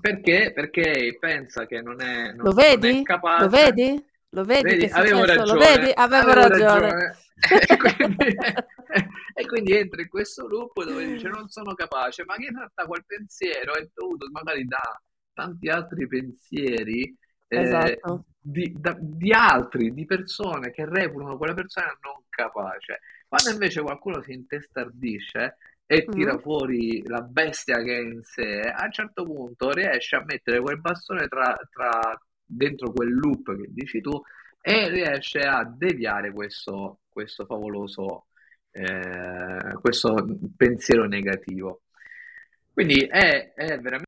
perché, 0.00 0.52
perché 0.54 1.16
pensa 1.18 1.66
che 1.66 1.80
non 1.80 2.00
è, 2.00 2.32
non, 2.32 2.44
lo 2.44 2.52
non 2.52 2.58
è 2.64 2.78
vedi? 2.78 3.02
capace, 3.02 3.44
Lo 3.44 3.48
vedi? 3.48 4.04
Lo 4.32 4.44
vedi 4.44 4.62
Vedi, 4.62 4.78
che 4.78 4.88
è 4.88 4.98
avevo 4.98 5.24
successo? 5.24 5.44
Lo 5.44 5.56
ragione, 5.56 5.76
vedi? 5.76 5.90
Avevo 5.94 6.30
avevo 6.30 6.34
ragione. 6.34 6.92
ragione. 6.92 7.16
E 7.62 7.76
quindi, 7.76 8.36
e 9.34 9.46
quindi 9.46 9.72
entra 9.76 10.02
in 10.02 10.08
questo 10.08 10.46
loop 10.46 10.82
dove 10.84 11.06
dice 11.06 11.28
non 11.28 11.48
sono 11.48 11.74
capace, 11.74 12.24
ma 12.24 12.34
che 12.36 12.46
in 12.46 12.56
realtà 12.56 12.84
quel 12.86 13.04
pensiero 13.06 13.74
è 13.74 13.88
dovuto 13.94 14.28
magari 14.30 14.64
da 14.66 14.80
tanti 15.32 15.68
altri 15.68 16.06
pensieri 16.06 17.16
eh, 17.48 17.60
Esatto. 17.60 18.24
di, 18.38 18.72
da- 18.76 18.96
di 18.98 19.32
altri, 19.32 19.92
di 19.94 20.04
persone 20.04 20.70
che 20.70 20.84
reputano 20.86 21.36
quella 21.36 21.54
persona 21.54 21.86
non 22.02 22.22
capace. 22.28 23.00
Quando 23.28 23.50
invece 23.50 23.80
qualcuno 23.80 24.20
si 24.22 24.32
intestardisce 24.32 25.56
e 25.92 26.04
tira 26.04 26.34
Mhm. 26.34 26.38
fuori 26.40 27.02
la 27.08 27.20
bestia 27.20 27.82
che 27.82 27.96
è 27.96 28.00
in 28.00 28.22
sé, 28.22 28.60
a 28.60 28.84
un 28.84 28.92
certo 28.92 29.24
punto 29.24 29.72
riesce 29.72 30.14
a 30.14 30.22
mettere 30.24 30.60
quel 30.60 30.78
bastone 30.80 31.26
tra, 31.26 31.58
tra- 31.68 32.16
dentro 32.44 32.92
quel 32.92 33.12
loop 33.12 33.56
che 33.56 33.66
dici 33.70 34.00
tu 34.00 34.12
e 34.60 34.88
riesce 34.88 35.40
a 35.40 35.64
deviare 35.64 36.30
questo, 36.32 37.00
questo 37.08 37.44
favoloso 37.44 38.26
eh, 38.70 39.72
questo 39.80 40.14
pensiero 40.56 41.06
negativo. 41.06 41.82
Quindi 42.72 43.00
è, 43.06 43.52
è 43.52 43.76
veramente 43.80 44.06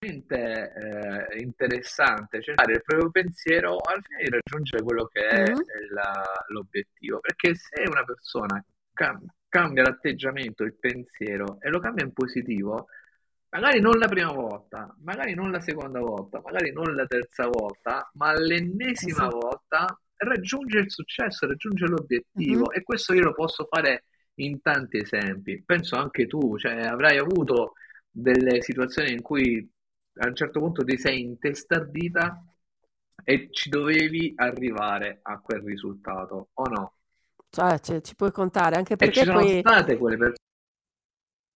eh, 0.00 1.38
interessante 1.40 2.42
cercare 2.42 2.72
il 2.72 2.82
proprio 2.82 3.10
pensiero 3.12 3.76
al 3.76 4.02
fine 4.02 4.22
di 4.24 4.28
raggiungere 4.30 4.82
quello 4.82 5.04
che 5.06 5.20
è 5.24 5.50
Mhm. 5.52 5.62
la- 5.90 6.44
l'obiettivo, 6.48 7.20
perché 7.20 7.54
se 7.54 7.82
una 7.88 8.02
persona 8.02 8.64
cam- 8.92 9.24
cambia 9.48 9.82
l'atteggiamento, 9.82 10.62
il 10.64 10.76
pensiero 10.78 11.58
e 11.60 11.70
lo 11.70 11.80
cambia 11.80 12.04
in 12.04 12.12
positivo, 12.12 12.86
magari 13.50 13.80
non 13.80 13.98
la 13.98 14.08
prima 14.08 14.32
volta, 14.32 14.94
magari 15.02 15.34
non 15.34 15.50
la 15.50 15.60
seconda 15.60 16.00
volta, 16.00 16.40
magari 16.44 16.72
non 16.72 16.94
la 16.94 17.06
terza 17.06 17.46
volta, 17.46 18.10
ma 18.14 18.32
l'ennesima 18.34 19.24
Sì. 19.24 19.30
volta 19.30 19.98
raggiunge 20.16 20.78
il 20.80 20.90
successo, 20.90 21.46
raggiunge 21.46 21.86
l'obiettivo 21.86 22.66
Mhm. 22.70 22.74
e 22.74 22.82
questo 22.82 23.14
io 23.14 23.22
lo 23.22 23.34
posso 23.34 23.66
fare 23.70 24.04
in 24.40 24.60
tanti 24.60 24.98
esempi. 24.98 25.62
Penso 25.64 25.96
anche 25.96 26.26
tu, 26.26 26.58
cioè 26.58 26.80
avrai 26.80 27.18
avuto 27.18 27.72
delle 28.10 28.62
situazioni 28.62 29.12
in 29.12 29.22
cui 29.22 29.68
a 30.20 30.26
un 30.26 30.34
certo 30.34 30.60
punto 30.60 30.84
ti 30.84 30.98
sei 30.98 31.20
intestardita 31.20 32.42
e 33.24 33.48
ci 33.50 33.68
dovevi 33.68 34.32
arrivare 34.36 35.20
a 35.22 35.38
quel 35.40 35.62
risultato, 35.62 36.48
o 36.54 36.64
no? 36.68 36.97
Cioè, 37.50 37.78
ci, 37.80 38.02
ci 38.02 38.14
puoi 38.16 38.32
contare, 38.32 38.76
anche 38.76 38.96
E 39.00 39.10
ci 39.10 39.18
perché 39.18 39.24
sono 39.24 39.44
poi... 39.44 39.60
state 39.60 39.98
quelle 39.98 40.16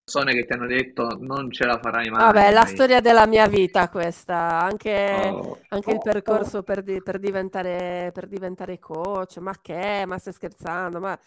persone 0.04 0.32
che 0.34 0.44
ti 0.46 0.52
hanno 0.52 0.66
detto 0.68 1.16
non 1.18 1.50
ce 1.50 1.64
la 1.64 1.80
farai 1.80 2.08
Vabbè, 2.14 2.50
la 2.52 2.66
mai. 2.66 2.66
storia 2.66 3.00
della 3.00 3.26
mia 3.26 3.48
vita 3.48 3.88
questa, 3.88 4.60
anche, 4.60 4.90
Oh, 5.10 5.58
anche 5.68 5.90
il 5.92 5.98
oh, 5.98 6.22
oh. 6.26 6.42
percorso 6.42 6.62
per, 6.62 6.82
di- 6.82 7.02
per 7.02 7.18
diventare, 7.18 8.10
per 8.12 8.28
diventare 8.28 8.78
coach, 8.78 9.38
ma 9.38 9.58
che, 9.60 10.04
ma 10.06 10.18
stai 10.18 10.32
scherzando, 10.34 11.00
ma... 11.00 11.18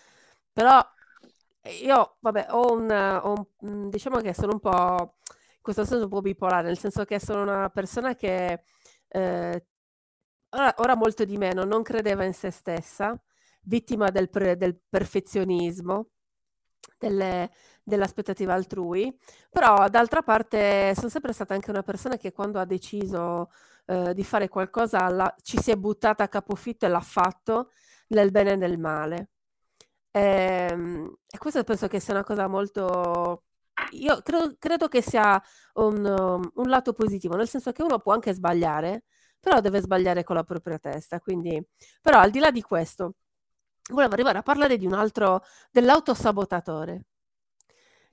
Però 0.54 0.80
io, 1.82 2.18
vabbè, 2.20 2.48
ho 2.52 2.72
un, 2.74 2.92
ho 2.92 3.34
un- 3.62 3.70
mm, 3.70 3.90
diciamo 3.90 4.20
che 4.20 4.34
sono 4.36 4.54
un 4.54 4.60
po', 4.60 5.18
in 5.56 5.62
questo 5.62 5.84
senso 5.86 6.04
un 6.04 6.10
po' 6.10 6.22
bipolare, 6.22 6.68
nel 6.68 6.78
senso 6.78 7.04
che 7.04 7.20
sono 7.20 7.42
una 7.42 7.70
persona 7.70 8.14
che 8.16 8.62
eh, 9.08 9.66
ora, 10.50 10.74
ora 10.78 10.96
molto 10.96 11.26
di 11.26 11.38
meno 11.38 11.64
non 11.64 11.82
credeva 11.84 12.24
in 12.26 12.34
se 12.34 12.52
stessa, 12.52 13.20
vittima 13.66 14.10
del, 14.10 14.30
pre- 14.30 14.58
del 14.58 14.80
perfezionismo, 14.90 16.10
delle, 16.98 17.52
dell'aspettativa 17.84 18.54
altrui, 18.54 19.16
però 19.50 19.88
d'altra 19.90 20.22
parte 20.22 20.94
sono 20.96 21.10
sempre 21.10 21.34
stata 21.34 21.54
anche 21.54 21.70
una 21.72 21.84
persona 21.84 22.18
che 22.18 22.32
quando 22.32 22.60
ha 22.60 22.66
deciso 22.66 23.50
eh, 23.88 24.14
di 24.14 24.24
fare 24.24 24.48
qualcosa 24.50 25.08
la- 25.10 25.36
ci 25.42 25.58
si 25.60 25.72
è 25.72 25.76
buttata 25.76 26.24
a 26.24 26.28
capofitto 26.28 26.86
e 26.86 26.90
l'ha 26.90 27.00
fatto 27.02 27.72
nel 28.10 28.32
bene 28.32 28.52
e 28.54 28.56
nel 28.56 28.80
male. 28.80 29.30
Ehm, 30.12 31.14
E, 31.28 31.38
questo 31.38 31.64
penso 31.64 31.88
che 31.88 32.00
sia 32.00 32.14
una 32.14 32.24
cosa 32.24 32.48
molto... 32.48 33.44
Io 33.92 34.22
credo, 34.22 34.56
credo 34.58 34.88
che 34.88 35.02
sia 35.02 35.42
un, 35.76 36.06
un 36.54 36.70
lato 36.70 36.94
positivo, 36.94 37.36
nel 37.36 37.48
senso 37.50 37.72
che 37.74 37.84
uno 37.84 38.00
può 38.00 38.14
anche 38.14 38.34
sbagliare, 38.34 39.04
però 39.40 39.60
deve 39.60 39.82
sbagliare 39.82 40.24
con 40.24 40.36
la 40.36 40.44
propria 40.44 40.80
testa. 40.80 41.20
Quindi, 41.20 41.62
però 42.02 42.20
al 42.20 42.32
di 42.32 42.40
là 42.40 42.52
di 42.52 42.62
questo, 42.62 43.16
volevo 43.92 44.14
arrivare 44.14 44.38
a 44.40 44.44
parlare 44.44 44.78
di 44.78 44.86
un 44.86 44.94
altro, 44.94 45.44
dell'autosabotatore 45.72 47.06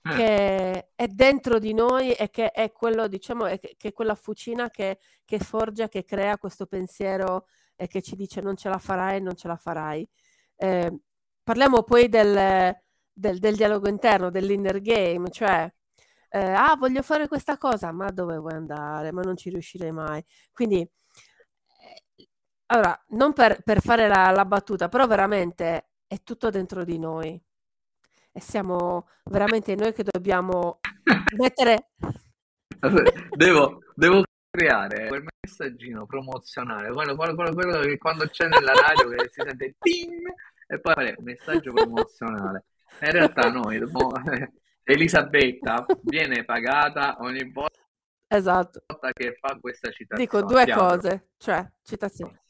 Eh, 0.05 0.11
che 0.17 0.91
è 0.95 1.07
dentro 1.09 1.59
di 1.59 1.73
noi 1.75 2.12
e 2.12 2.29
che 2.31 2.50
è 2.50 2.73
quello, 2.73 3.07
diciamo, 3.09 3.47
è 3.47 3.59
che, 3.59 3.75
che 3.76 3.88
è 3.88 3.93
quella 3.93 4.14
fucina 4.14 4.69
che, 4.71 4.99
che 5.25 5.38
forgia, 5.38 5.88
che 5.88 6.05
crea 6.05 6.38
questo 6.38 6.67
pensiero 6.67 7.47
e 7.76 7.87
che 7.87 8.02
ci 8.02 8.17
dice 8.17 8.41
non 8.41 8.57
ce 8.57 8.69
la 8.69 8.79
farai, 8.79 9.21
non 9.23 9.37
ce 9.37 9.49
la 9.49 9.57
farai. 9.57 10.09
Eh, 10.57 10.99
parliamo 11.43 11.83
poi 11.85 12.09
del, 12.09 12.75
del- 13.12 13.38
del 13.38 13.57
dialogo 13.57 13.88
interno, 13.88 14.31
dell'inner 14.31 14.81
game, 14.81 15.31
cioè, 15.31 15.73
eh, 16.31 16.38
ah, 16.41 16.75
voglio 16.76 17.02
fare 17.02 17.29
questa 17.29 17.57
cosa, 17.59 17.93
ma 17.93 18.11
dove 18.11 18.37
vuoi 18.38 18.55
andare? 18.55 19.12
Ma 19.12 19.23
non 19.23 19.37
ci 19.37 19.50
riuscirei 19.50 19.93
mai. 19.93 20.23
Quindi, 20.52 20.88
allora, 22.73 23.05
non 23.11 23.33
per, 23.33 23.62
per 23.62 23.81
fare 23.81 24.09
la, 24.09 24.31
la 24.31 24.45
battuta, 24.45 24.88
però 24.88 25.07
veramente 25.07 25.91
è 26.07 26.23
tutto 26.23 26.50
dentro 26.50 26.85
di 26.85 26.99
noi 26.99 27.41
e 28.35 28.41
siamo 28.41 29.09
veramente 29.25 29.75
noi 29.75 29.93
che 29.93 30.05
dobbiamo 30.05 30.81
mettere... 31.37 31.91
Devo, 33.37 33.79
devo 33.95 34.23
creare 34.50 35.07
quel 35.09 35.25
messaggino 35.43 36.07
promozionale, 36.07 36.93
quello, 36.93 37.14
quello- 37.14 37.35
quello- 37.35 37.55
quello 37.55 37.81
che 37.81 37.99
quando 37.99 38.26
c'è 38.26 38.49
nella 38.49 38.73
radio 38.73 39.09
che 39.11 39.29
si 39.31 39.41
sente 39.47 39.76
ting 39.79 40.26
e 40.67 40.81
poi 40.81 40.95
fare 40.95 41.14
un 41.19 41.25
messaggio 41.25 41.73
promozionale. 41.73 42.64
In 43.02 43.11
realtà 43.12 43.50
noi, 43.50 43.79
dobbiamo- 43.79 44.12
Elisabetta 44.85 45.87
viene 46.02 46.45
pagata 46.45 47.17
ogni 47.21 47.50
volta 47.52 47.79
Esatto, 48.26 48.83
che 49.12 49.37
fa 49.38 49.59
questa 49.61 49.88
dico 49.88 49.97
citazione. 49.97 50.47
due 50.47 50.64
Chiaro? 50.64 50.81
cose, 50.81 51.29
cioè 51.37 51.71
citazione. 51.83 52.42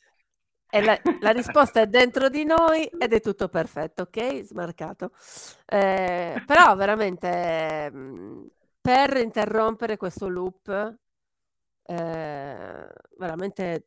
La, 0.80 0.98
la 1.20 1.30
risposta 1.32 1.82
è 1.82 1.86
dentro 1.86 2.28
di 2.30 2.44
noi 2.44 2.86
ed 2.86 3.12
è 3.12 3.20
tutto 3.20 3.48
perfetto, 3.48 4.02
ok? 4.02 4.42
Smarcato. 4.42 5.10
Eh, 5.66 6.42
però 6.46 6.74
veramente 6.76 7.90
mh, 7.90 8.46
per 8.80 9.16
interrompere 9.18 9.96
questo 9.98 10.28
loop, 10.28 10.68
eh, 11.84 12.86
veramente 13.18 13.86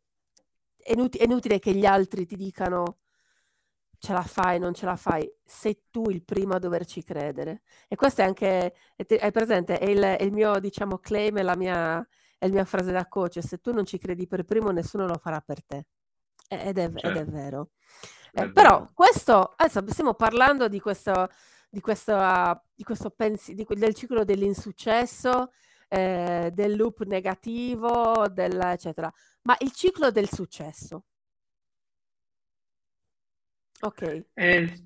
è, 0.77 0.91
inuti- 0.93 1.17
è 1.17 1.23
inutile 1.23 1.59
che 1.59 1.73
gli 1.73 1.85
altri 1.85 2.25
ti 2.25 2.35
dicano 2.35 2.97
ce 3.97 4.13
la 4.13 4.21
fai, 4.23 4.59
non 4.59 4.73
ce 4.73 4.85
la 4.85 4.95
fai, 4.95 5.29
sei 5.43 5.83
tu 5.89 6.09
il 6.09 6.23
primo 6.23 6.53
a 6.55 6.59
doverci 6.59 7.03
credere. 7.03 7.61
E 7.87 7.95
questo 7.95 8.21
è 8.21 8.25
anche, 8.25 8.75
hai 9.19 9.31
presente, 9.31 9.79
è 9.79 9.85
il, 9.89 10.01
è 10.01 10.21
il 10.23 10.31
mio, 10.31 10.59
diciamo, 10.59 10.99
claim, 10.99 11.37
è 11.39 11.41
la 11.43 11.55
mia, 11.55 11.99
è 12.37 12.47
la 12.47 12.53
mia 12.53 12.65
frase 12.65 12.91
da 12.91 13.07
coach, 13.07 13.41
se 13.43 13.59
tu 13.59 13.73
non 13.73 13.85
ci 13.85 13.97
credi 13.97 14.27
per 14.27 14.43
primo, 14.43 14.69
nessuno 14.71 15.07
lo 15.07 15.17
farà 15.17 15.41
per 15.41 15.63
te. 15.63 15.85
E- 16.47 16.67
Ed 16.69 16.77
è, 16.77 16.91
ed 17.01 17.15
è 17.17 17.25
Certo, 17.25 17.25
vero. 17.25 17.69
Eh, 18.33 18.49
però 18.51 18.89
questo, 18.93 19.53
adesso 19.55 19.81
stiamo 19.91 20.13
parlando 20.13 20.67
di 20.67 20.79
questo, 20.79 21.29
di 21.69 21.79
questo, 21.81 22.13
di 22.73 22.83
questo 22.83 23.09
pensi- 23.11 23.53
di 23.55 23.65
del 23.69 23.93
ciclo 23.95 24.23
dell'insuccesso, 24.23 25.51
eh, 25.87 26.51
del 26.53 26.75
loop 26.75 27.03
negativo, 27.05 28.27
del, 28.29 28.59
eccetera. 28.59 29.11
Ma 29.43 29.55
il 29.59 29.71
ciclo 29.71 30.11
del 30.11 30.29
successo, 30.29 31.05
ok. 33.81 34.01
E 34.35 34.55
il 34.55 34.85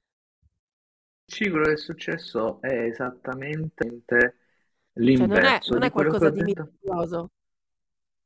ciclo 1.26 1.64
del 1.64 1.78
successo 1.78 2.60
è 2.62 2.74
esattamente 2.84 3.86
Cioè 5.12 5.28
non 5.28 5.44
è, 5.46 5.62
l'inverso 5.62 5.68
non 5.68 5.84
è 5.84 5.92
qualcosa 5.92 6.30
di 6.32 6.42
detto. 6.42 6.72
misterioso. 6.82 7.32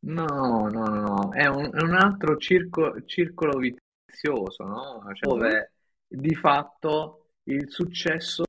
No, 0.06 0.68
no, 0.70 0.86
no, 0.88 1.00
no, 1.00 1.32
è 1.32 1.46
un, 1.46 1.70
è 1.74 1.82
un 1.82 1.94
altro 1.94 2.36
circo- 2.38 3.06
circolo 3.06 3.58
vizioso, 3.58 4.64
no? 4.66 5.02
Cioè, 5.14 5.30
dove 5.30 5.72
di 6.06 6.36
fatto 6.36 7.30
il 7.44 7.70
successo 7.70 8.44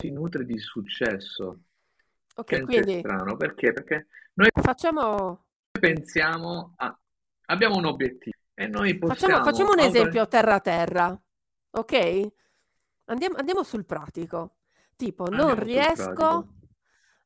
si 0.00 0.10
nutre 0.10 0.44
di 0.44 0.58
successo. 0.58 1.62
Ok, 2.36 2.54
Sente 2.54 2.64
quindi 2.64 2.98
strano, 2.98 3.36
perché? 3.36 3.72
Perché 3.72 4.06
noi 4.34 4.50
facciamo, 4.52 5.46
pensiamo 5.72 6.74
a... 6.76 6.96
Abbiamo 7.46 7.76
un 7.76 7.86
obiettivo 7.86 8.36
e 8.54 8.68
noi 8.68 8.96
facciamo, 8.96 9.08
possiamo 9.08 9.44
facciamo 9.44 9.72
un 9.72 9.78
auto... 9.80 9.90
esempio 9.90 10.28
terra 10.28 10.54
a 10.54 10.60
terra, 10.60 11.22
ok? 11.70 12.32
Andiamo, 13.06 13.36
andiamo 13.36 13.62
sul 13.64 13.84
pratico. 13.84 14.58
Tipo, 14.96 15.28
non 15.28 15.40
Andiamo 15.40 15.54
sul 15.54 15.64
riesco. 15.64 16.53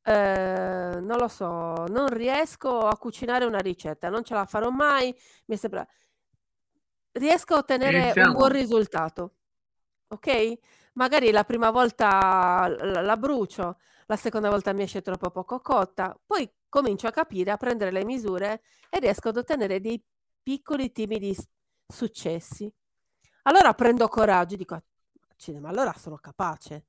Eh, 0.08 1.00
non 1.00 1.18
lo 1.18 1.28
so, 1.28 1.86
non 1.88 2.08
riesco 2.08 2.78
a 2.80 2.96
cucinare 2.96 3.44
una 3.44 3.58
ricetta, 3.58 4.08
non 4.08 4.24
ce 4.24 4.34
la 4.34 4.46
farò 4.46 4.70
mai, 4.70 5.14
mi 5.46 5.56
sembra... 5.56 5.86
Riesco 7.12 7.54
a 7.54 7.58
ottenere 7.58 7.96
un 7.98 8.02
buon 8.02 8.14
Iniziamo. 8.14 8.46
risultato, 8.48 9.34
ok? 10.08 10.58
Magari 10.94 11.30
la 11.30 11.44
prima 11.44 11.70
volta 11.70 12.68
la, 12.68 13.00
la 13.02 13.16
brucio, 13.16 13.78
la 14.06 14.16
seconda 14.16 14.50
volta 14.50 14.72
mi 14.72 14.82
esce 14.82 15.02
troppo 15.02 15.30
poco 15.30 15.60
cotta, 15.60 16.18
poi 16.24 16.48
comincio 16.68 17.06
a 17.06 17.10
capire, 17.10 17.50
a 17.50 17.56
prendere 17.56 17.90
le 17.90 18.04
misure 18.04 18.62
e 18.88 18.98
riesco 19.00 19.28
ad 19.28 19.36
ottenere 19.36 19.80
dei 19.80 20.02
piccoli 20.42 20.92
timidi 20.92 21.36
successi. 21.86 22.72
Allora 23.42 23.74
prendo 23.74 24.08
coraggio 24.08 24.54
e 24.54 24.58
dico, 24.58 24.80
"Accidenti, 25.28 25.64
ma 25.64 25.70
allora 25.70 25.92
sono 25.94 26.16
capace. 26.16 26.86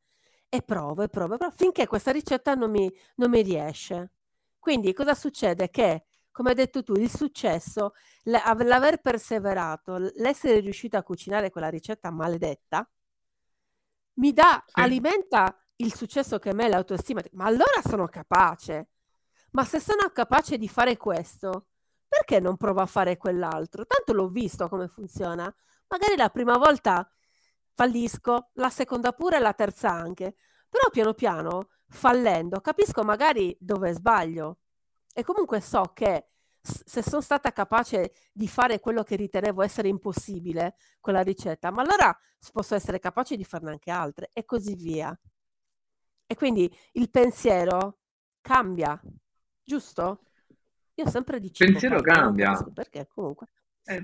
E 0.51 0.61
provo, 0.63 1.03
e 1.03 1.09
provo, 1.09 1.35
e 1.35 1.37
provo, 1.37 1.53
finché 1.55 1.85
questa 1.87 2.11
ricetta 2.11 2.55
non 2.55 2.71
mi, 2.71 2.91
non 3.15 3.29
mi 3.29 3.41
riesce. 3.41 4.13
Quindi 4.57 4.93
cosa 4.93 5.13
succede? 5.13 5.69
Che, 5.69 6.05
come 6.31 6.49
hai 6.49 6.55
detto 6.55 6.83
tu, 6.83 6.93
il 6.93 7.09
successo, 7.09 7.93
l'aver 8.23 8.99
perseverato, 8.99 9.97
l'essere 10.15 10.59
riuscito 10.59 10.97
a 10.97 11.03
cucinare 11.03 11.51
quella 11.51 11.69
ricetta 11.69 12.09
maledetta, 12.11 12.89
mi 14.15 14.33
dà, 14.33 14.63
Sì. 14.65 14.73
alimenta 14.81 15.57
il 15.77 15.93
successo 15.93 16.39
che 16.39 16.49
a 16.49 16.53
me 16.53 16.65
è 16.65 16.69
l'autostima. 16.69 17.21
Ma 17.33 17.45
allora 17.45 17.81
sono 17.83 18.07
capace. 18.07 18.89
Ma 19.51 19.63
se 19.65 19.79
sono 19.79 20.09
capace 20.11 20.57
di 20.57 20.67
fare 20.67 20.97
questo, 20.97 21.67
perché 22.07 22.39
non 22.39 22.57
provo 22.57 22.81
a 22.81 22.85
fare 22.85 23.17
quell'altro? 23.17 23.85
Tanto 23.85 24.13
l'ho 24.13 24.27
visto 24.27 24.67
come 24.67 24.87
funziona. 24.87 25.53
Magari 25.87 26.15
la 26.17 26.29
prima 26.29 26.57
volta 26.57 27.09
fallisco, 27.79 28.49
la 28.55 28.69
seconda 28.69 29.13
pure 29.13 29.37
e 29.37 29.39
la 29.39 29.53
terza 29.53 29.89
anche. 29.89 30.35
Però 30.67 30.89
piano 30.91 31.13
piano, 31.13 31.69
fallendo, 31.87 32.59
capisco 32.59 33.03
magari 33.03 33.55
dove 33.57 33.93
sbaglio. 33.93 34.59
E 35.13 35.23
comunque 35.23 35.61
so 35.61 35.91
che 35.93 36.27
se 36.61 37.01
sono 37.01 37.21
stata 37.21 37.53
capace 37.53 38.11
di 38.33 38.49
fare 38.49 38.81
quello 38.81 39.03
che 39.03 39.15
ritenevo 39.15 39.61
essere 39.61 39.87
impossibile, 39.87 40.75
quella 40.99 41.21
ricetta, 41.21 41.71
ma 41.71 41.81
allora 41.81 42.15
posso 42.51 42.75
essere 42.75 42.99
capace 42.99 43.37
di 43.37 43.45
farne 43.45 43.71
anche 43.71 43.91
altre 43.91 44.29
e 44.33 44.43
così 44.43 44.75
via. 44.75 45.17
E 46.27 46.35
quindi 46.35 46.69
il 46.93 47.09
pensiero 47.09 47.99
cambia, 48.41 49.01
giusto? 49.63 50.25
Io 50.95 51.09
sempre 51.09 51.39
di 51.39 51.47
Il 51.47 51.53
pensiero 51.53 52.01
cambia. 52.01 52.61
perché, 52.73 53.07
comunque. 53.07 53.47
Eh, 53.85 54.03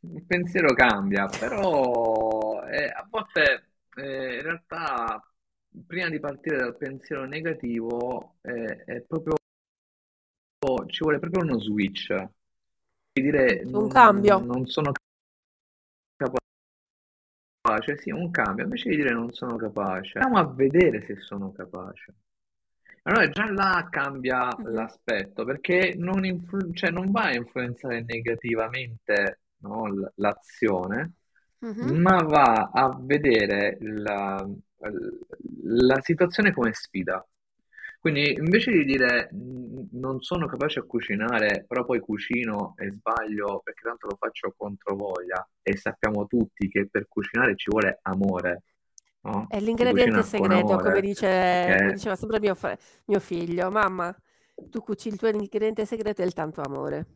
il 0.00 0.24
pensiero 0.24 0.72
cambia, 0.72 1.26
però 1.26 2.62
eh, 2.64 2.84
a 2.84 3.06
volte 3.08 3.72
eh, 3.96 4.34
in 4.36 4.42
realtà 4.42 5.22
prima 5.86 6.08
di 6.08 6.18
partire 6.18 6.56
dal 6.56 6.76
pensiero 6.76 7.24
negativo 7.26 8.36
eh, 8.42 8.84
è 8.84 9.00
proprio, 9.02 9.34
ci 10.86 11.02
vuole 11.02 11.18
proprio 11.18 11.42
uno 11.42 11.60
switch, 11.60 12.14
di 13.12 13.22
dire 13.22 13.62
Un 13.64 13.70
non, 13.70 13.88
cambio. 13.88 14.38
non 14.38 14.66
sono 14.66 14.92
capace, 17.62 17.98
sì, 17.98 18.10
un 18.10 18.30
cambio, 18.30 18.64
invece 18.64 18.88
di 18.88 18.96
dire 18.96 19.12
non 19.12 19.32
sono 19.32 19.56
capace, 19.56 20.18
andiamo 20.18 20.48
a 20.48 20.52
vedere 20.52 21.04
se 21.04 21.16
sono 21.16 21.52
capace. 21.52 22.14
Allora 23.02 23.28
già 23.30 23.50
là 23.50 23.88
cambia 23.90 24.54
l'aspetto 24.64 25.44
perché 25.44 25.94
non, 25.96 26.24
influ- 26.24 26.74
cioè, 26.74 26.90
non 26.90 27.10
va 27.10 27.22
a 27.22 27.34
influenzare 27.34 28.02
negativamente 28.02 29.40
no, 29.60 29.86
l- 29.88 30.12
l'azione, 30.16 31.12
Mhm. 31.62 32.00
ma 32.02 32.22
va 32.22 32.70
a 32.72 32.96
vedere 33.00 33.78
la, 33.80 34.46
la 35.62 36.00
situazione 36.00 36.52
come 36.52 36.72
sfida. 36.72 37.24
Quindi 37.98 38.32
invece 38.32 38.70
di 38.72 38.84
dire 38.84 39.28
"N- 39.32 39.88
non 39.92 40.22
sono 40.22 40.46
capace 40.46 40.80
a 40.80 40.84
cucinare, 40.84 41.64
però 41.68 41.84
poi 41.84 42.00
cucino 42.00 42.74
e 42.76 42.90
sbaglio 42.92 43.60
perché 43.62 43.82
tanto 43.82 44.06
lo 44.08 44.16
faccio 44.18 44.54
contro 44.56 44.96
voglia 44.96 45.46
e 45.62 45.76
sappiamo 45.76 46.26
tutti 46.26 46.68
che 46.68 46.88
per 46.88 47.06
cucinare 47.08 47.56
ci 47.56 47.70
vuole 47.70 47.98
amore, 48.02 48.62
no? 49.22 49.46
È 49.46 49.58
l'ingrediente 49.60 50.22
segreto, 50.22 50.80
come 50.80 51.00
amore, 51.00 51.00
dice, 51.00 51.26
come 51.76 51.76
che 51.78 51.92
diceva 51.92 52.14
sempre 52.16 52.38
mio, 52.40 52.56
mio 53.06 53.20
figlio, 53.20 53.70
mamma, 53.70 54.16
tu 54.70 54.80
cucini 54.80 55.14
il 55.14 55.18
tuo 55.20 55.28
ingrediente 55.28 55.84
segreto 55.86 56.22
è 56.22 56.24
il 56.24 56.32
tanto 56.32 56.60
amore. 56.62 57.06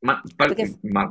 Ma, 0.00 0.22
par- 0.36 0.54
Perché 0.54 0.78
ma, 0.82 1.10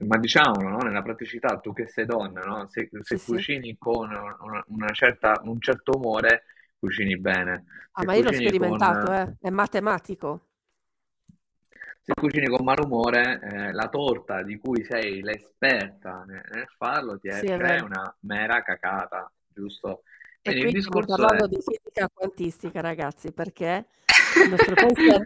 ma 0.00 0.18
diciamolo, 0.18 0.68
no? 0.68 0.76
Nella 0.78 1.02
praticità, 1.02 1.58
tu 1.58 1.72
che 1.72 1.86
sei 1.88 2.04
donna, 2.04 2.42
no? 2.42 2.68
Se, 2.68 2.88
se 3.00 3.16
sì, 3.16 3.18
sì. 3.18 3.44
cucini 3.44 3.76
con 3.78 4.10
una, 4.10 4.62
una 4.68 4.92
certa, 4.92 5.40
un 5.44 5.58
certo 5.60 5.92
umore, 5.96 6.44
cucini 6.78 7.18
bene. 7.18 7.64
Ah, 7.94 8.02
Se 8.02 8.06
ma 8.06 8.14
io 8.14 8.22
l'ho 8.22 8.32
cucini 8.32 8.52
con, 8.52 8.82
sperimentato, 8.82 9.12
eh, 9.12 9.34
è 9.40 9.50
matematico. 9.50 10.46
se 12.02 12.12
cucini 12.14 12.46
con 12.48 12.64
malumore, 12.64 13.40
eh, 13.42 13.72
la 13.72 13.88
torta 13.88 14.42
di 14.42 14.58
cui 14.58 14.84
sei 14.84 15.20
l'esperta 15.22 16.24
nel, 16.26 16.42
nel 16.52 16.66
farlo 16.76 17.18
ti 17.18 17.28
Sì, 17.28 17.46
è 17.46 17.56
esce 17.56 17.58
vero. 17.58 17.84
una 17.84 18.14
mera 18.20 18.62
cacata, 18.62 19.30
giusto? 19.48 20.02
E 20.40 20.52
Quindi 20.52 20.62
il 20.62 20.70
qui 20.70 20.74
stiamo 20.78 21.02
discorso 21.02 21.26
è... 21.32 21.42
parlando 21.42 21.46
di 21.48 21.56
fisica 21.60 22.08
quantistica, 22.12 22.80
ragazzi, 22.80 23.32
perché 23.32 23.86
il 24.42 24.48
nostro 24.48 24.76
pensiero 24.76 25.24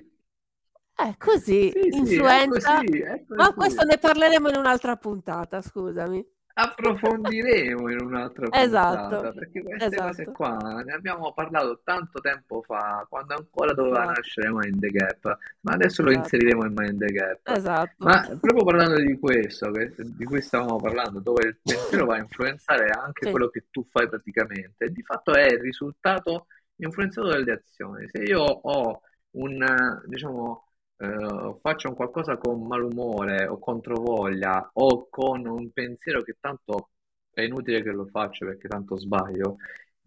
è 1.09 1.17
così, 1.17 1.73
Sì, 1.73 1.91
sì, 2.05 2.19
è 2.21 2.39
influenza, 2.39 2.47
così, 2.47 3.01
è 3.01 3.25
ma 3.35 3.53
questo 3.55 3.85
così. 3.85 3.87
ne 3.87 3.99
parleremo 3.99 4.49
in 4.51 4.57
un'altra 4.57 4.97
puntata, 4.97 5.61
scusami. 5.63 6.25
Approfondiremo 6.53 7.89
in 7.91 8.03
un'altra 8.03 8.51
Esatto, 8.51 9.17
puntata 9.17 9.33
perché 9.33 9.63
queste 9.63 10.01
cose 10.01 10.23
esatto. 10.23 10.31
qua 10.31 10.83
ne 10.85 10.93
abbiamo 10.93 11.33
parlato 11.33 11.81
tanto 11.85 12.21
tempo 12.21 12.63
fa, 12.63 13.07
quando 13.09 13.35
ancora 13.35 13.73
doveva 13.73 14.05
Esatto, 14.05 14.15
nascere 14.15 14.51
Mind 14.53 14.79
the 14.81 14.89
Gap, 14.89 15.39
ma 15.61 15.73
adesso 15.73 16.03
lo 16.03 16.11
esatto, 16.11 16.11
inseriremo 16.11 16.65
in 16.67 16.73
Mind 16.77 16.99
the 16.99 17.13
Gap. 17.13 17.41
esatto. 17.45 17.97
Ma 17.99 18.21
proprio 18.39 18.65
parlando 18.65 18.97
di 19.01 19.19
questo, 19.19 19.71
di 19.71 20.25
cui 20.25 20.41
stavamo 20.43 20.77
parlando, 20.81 21.21
dove 21.21 21.47
il 21.47 21.59
pensiero 21.63 22.05
va 22.07 22.17
a 22.17 22.19
influenzare 22.19 22.91
anche 22.91 23.27
Sì, 23.27 23.31
quello 23.31 23.49
che 23.49 23.67
tu 23.71 23.87
fai 23.91 24.09
praticamente, 24.09 24.91
di 24.91 25.03
fatto 25.03 25.33
è 25.35 25.47
il 25.53 25.61
risultato 25.61 26.47
influenzato 26.77 27.29
dalle 27.29 27.53
azioni. 27.53 28.09
Se 28.09 28.23
io 28.23 28.41
ho 28.43 29.01
un, 29.33 29.63
eh, 29.63 30.03
diciamo, 30.09 30.70
eh, 31.01 31.57
faccio 31.63 31.89
un 31.89 31.95
qualcosa 31.95 32.37
con 32.37 32.67
malumore 32.67 33.47
o 33.47 33.59
controvoglia 33.59 34.71
o 34.75 35.09
con 35.09 35.47
un 35.47 35.73
pensiero 35.73 36.23
che 36.23 36.37
tanto 36.39 36.91
è 37.31 37.41
inutile 37.43 37.83
che 37.83 37.91
lo 37.91 38.07
faccio 38.07 38.45
perché 38.47 38.69
tanto 38.69 38.99
sbaglio, 38.99 39.57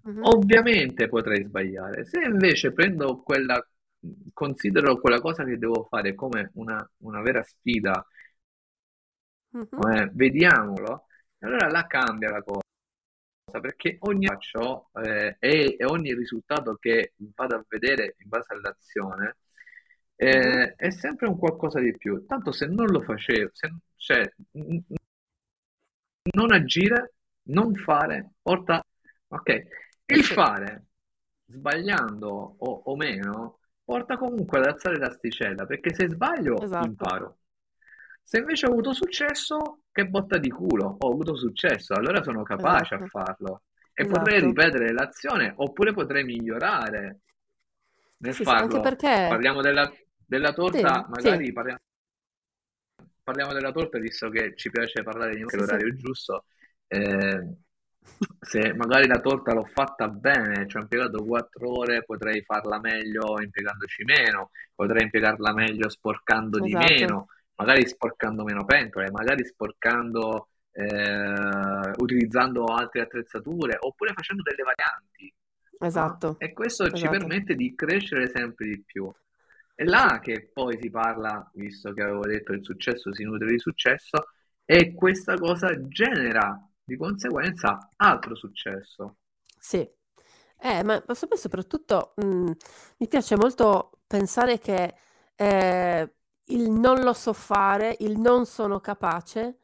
mhm, 0.04 0.24
ovviamente 0.24 1.08
potrei 1.08 1.44
sbagliare. 1.44 2.06
Se 2.06 2.20
invece 2.22 2.74
prendo 2.74 3.22
quella, 3.24 3.66
considero 4.34 5.00
quella 5.00 5.20
cosa 5.20 5.44
che 5.44 5.58
devo 5.58 5.86
fare 5.90 6.14
come 6.14 6.52
una, 6.56 6.88
una 6.98 7.22
vera 7.22 7.42
sfida, 7.44 8.06
mhm. 9.52 9.68
come 9.70 10.12
vediamolo, 10.14 11.06
allora 11.40 11.68
là 11.70 11.88
cambia 11.88 12.30
la 12.30 12.44
cosa, 12.44 12.62
perché 13.62 13.98
ogni 14.02 14.28
faccio 14.28 14.90
eh, 15.04 15.38
e, 15.40 15.78
ogni 15.86 16.14
risultato 16.14 16.76
che 16.80 17.14
vado 17.18 17.56
a 17.56 17.66
vedere 17.68 18.16
in 18.20 18.30
base 18.30 18.54
all'azione. 18.54 19.38
Eh, 20.16 20.74
è 20.76 20.90
sempre 20.92 21.28
un 21.28 21.38
qualcosa 21.38 21.80
di 21.80 21.96
più. 21.96 22.26
Tanto 22.26 22.52
se 22.52 22.66
non 22.68 22.88
lo 22.88 23.02
facevo, 23.02 23.50
se, 23.54 23.74
cioè, 23.96 24.32
non 26.34 26.52
agire, 26.52 27.14
non 27.44 27.74
fare, 27.76 28.32
porta... 28.42 28.84
Ok, 29.28 29.64
il 30.06 30.24
fare, 30.24 30.86
sbagliando 31.48 32.56
o, 32.60 32.82
o 32.86 32.96
meno, 32.96 33.60
porta 33.84 34.16
comunque 34.16 34.60
ad 34.60 34.66
alzare 34.66 34.98
l'asticella, 34.98 35.66
perché 35.66 35.94
se 35.94 36.08
sbaglio 36.08 36.62
esatto, 36.62 36.86
imparo. 36.86 37.38
Se 38.22 38.38
invece 38.38 38.68
ho 38.68 38.72
avuto 38.72 38.94
successo, 38.94 39.84
che 39.92 40.06
botta 40.06 40.38
di 40.38 40.50
culo, 40.50 40.98
ho 41.00 41.12
avuto 41.12 41.36
successo, 41.36 41.94
allora 41.94 42.22
sono 42.22 42.44
capace 42.44 42.94
a 42.94 42.98
esatto, 42.98 43.10
farlo. 43.10 43.62
E 43.94 44.06
potrei 44.06 44.38
esatto. 44.38 44.50
ripetere 44.50 44.94
l'azione 44.94 45.54
oppure 45.56 45.94
potrei 45.94 46.24
migliorare 46.24 47.20
nel 48.24 48.34
Sì, 48.34 48.44
sì, 48.44 48.44
farlo. 48.44 48.80
perché 48.80 49.26
Parliamo 49.28 49.62
della, 49.62 49.92
della 50.26 50.50
sì, 50.50 50.56
torta, 50.56 51.04
sì, 51.04 51.10
magari 51.12 51.54
parliamo, 51.54 51.80
parliamo 53.24 53.54
della 53.54 53.72
torta, 53.72 54.00
visto 54.00 54.30
che 54.30 54.56
ci 54.56 54.70
piace 54.70 55.04
parlare 55.04 55.36
di 55.36 55.44
sì, 55.46 55.50
sì. 55.50 55.58
l'orario 55.58 55.96
giusto. 55.96 56.46
Eh, 56.88 57.56
se 58.40 58.74
magari 58.74 59.08
la 59.08 59.20
torta 59.20 59.54
l'ho 59.54 59.66
fatta 59.66 60.08
bene, 60.08 60.68
ci 60.68 60.78
ho 60.78 60.82
impiegato 60.82 61.24
quattro 61.24 61.78
ore, 61.80 62.04
potrei 62.04 62.42
farla 62.44 62.80
meglio 62.80 63.42
impiegandoci 63.42 64.04
meno, 64.04 64.52
potrei 64.76 65.04
impiegarla 65.04 65.54
meglio 65.54 65.90
sporcando 65.90 66.60
di 66.60 66.74
Esatto. 66.74 66.94
meno, 66.94 67.28
magari 67.56 67.88
sporcando 67.88 68.44
meno 68.44 68.66
pentole, 68.66 69.12
magari 69.12 69.46
sporcando, 69.46 70.50
eh, 70.72 71.92
utilizzando 71.98 72.66
altre 72.66 73.02
attrezzature, 73.02 73.78
oppure 73.80 74.14
facendo 74.14 74.44
delle 74.44 74.64
varianti. 74.64 75.34
Esatto, 75.84 76.38
E 76.38 76.54
questo 76.54 76.92
ci 76.92 76.96
esatto. 76.96 77.18
permette 77.18 77.56
di 77.56 77.74
crescere 77.76 78.28
sempre 78.30 78.68
di 78.68 78.82
più. 78.84 79.12
È 79.76 79.84
là 79.84 80.20
che 80.22 80.50
poi 80.54 80.78
si 80.82 80.90
parla, 80.90 81.50
visto 81.54 81.94
che 81.94 82.02
avevo 82.02 82.26
detto 82.26 82.54
il 82.54 82.64
successo 82.64 83.14
si 83.14 83.24
nutre 83.24 83.48
di 83.50 83.60
successo, 83.60 84.28
e 84.66 84.94
questa 84.94 85.36
cosa 85.36 85.88
genera 85.88 86.60
di 86.84 86.96
conseguenza 86.98 87.90
altro 87.98 88.36
successo. 88.36 89.18
Sì. 89.60 89.88
Eh, 90.58 90.84
ma 90.84 91.02
poi 91.02 91.38
soprattutto 91.38 92.14
mh, 92.16 92.52
mi 92.98 93.08
piace 93.08 93.36
molto 93.36 93.92
pensare 94.08 94.60
che 94.60 94.94
eh, 95.36 96.14
il 96.46 96.70
non 96.72 97.02
lo 97.02 97.14
so 97.14 97.34
fare, 97.34 97.96
il 98.00 98.18
non 98.18 98.46
sono 98.46 98.80
capace, 98.80 99.58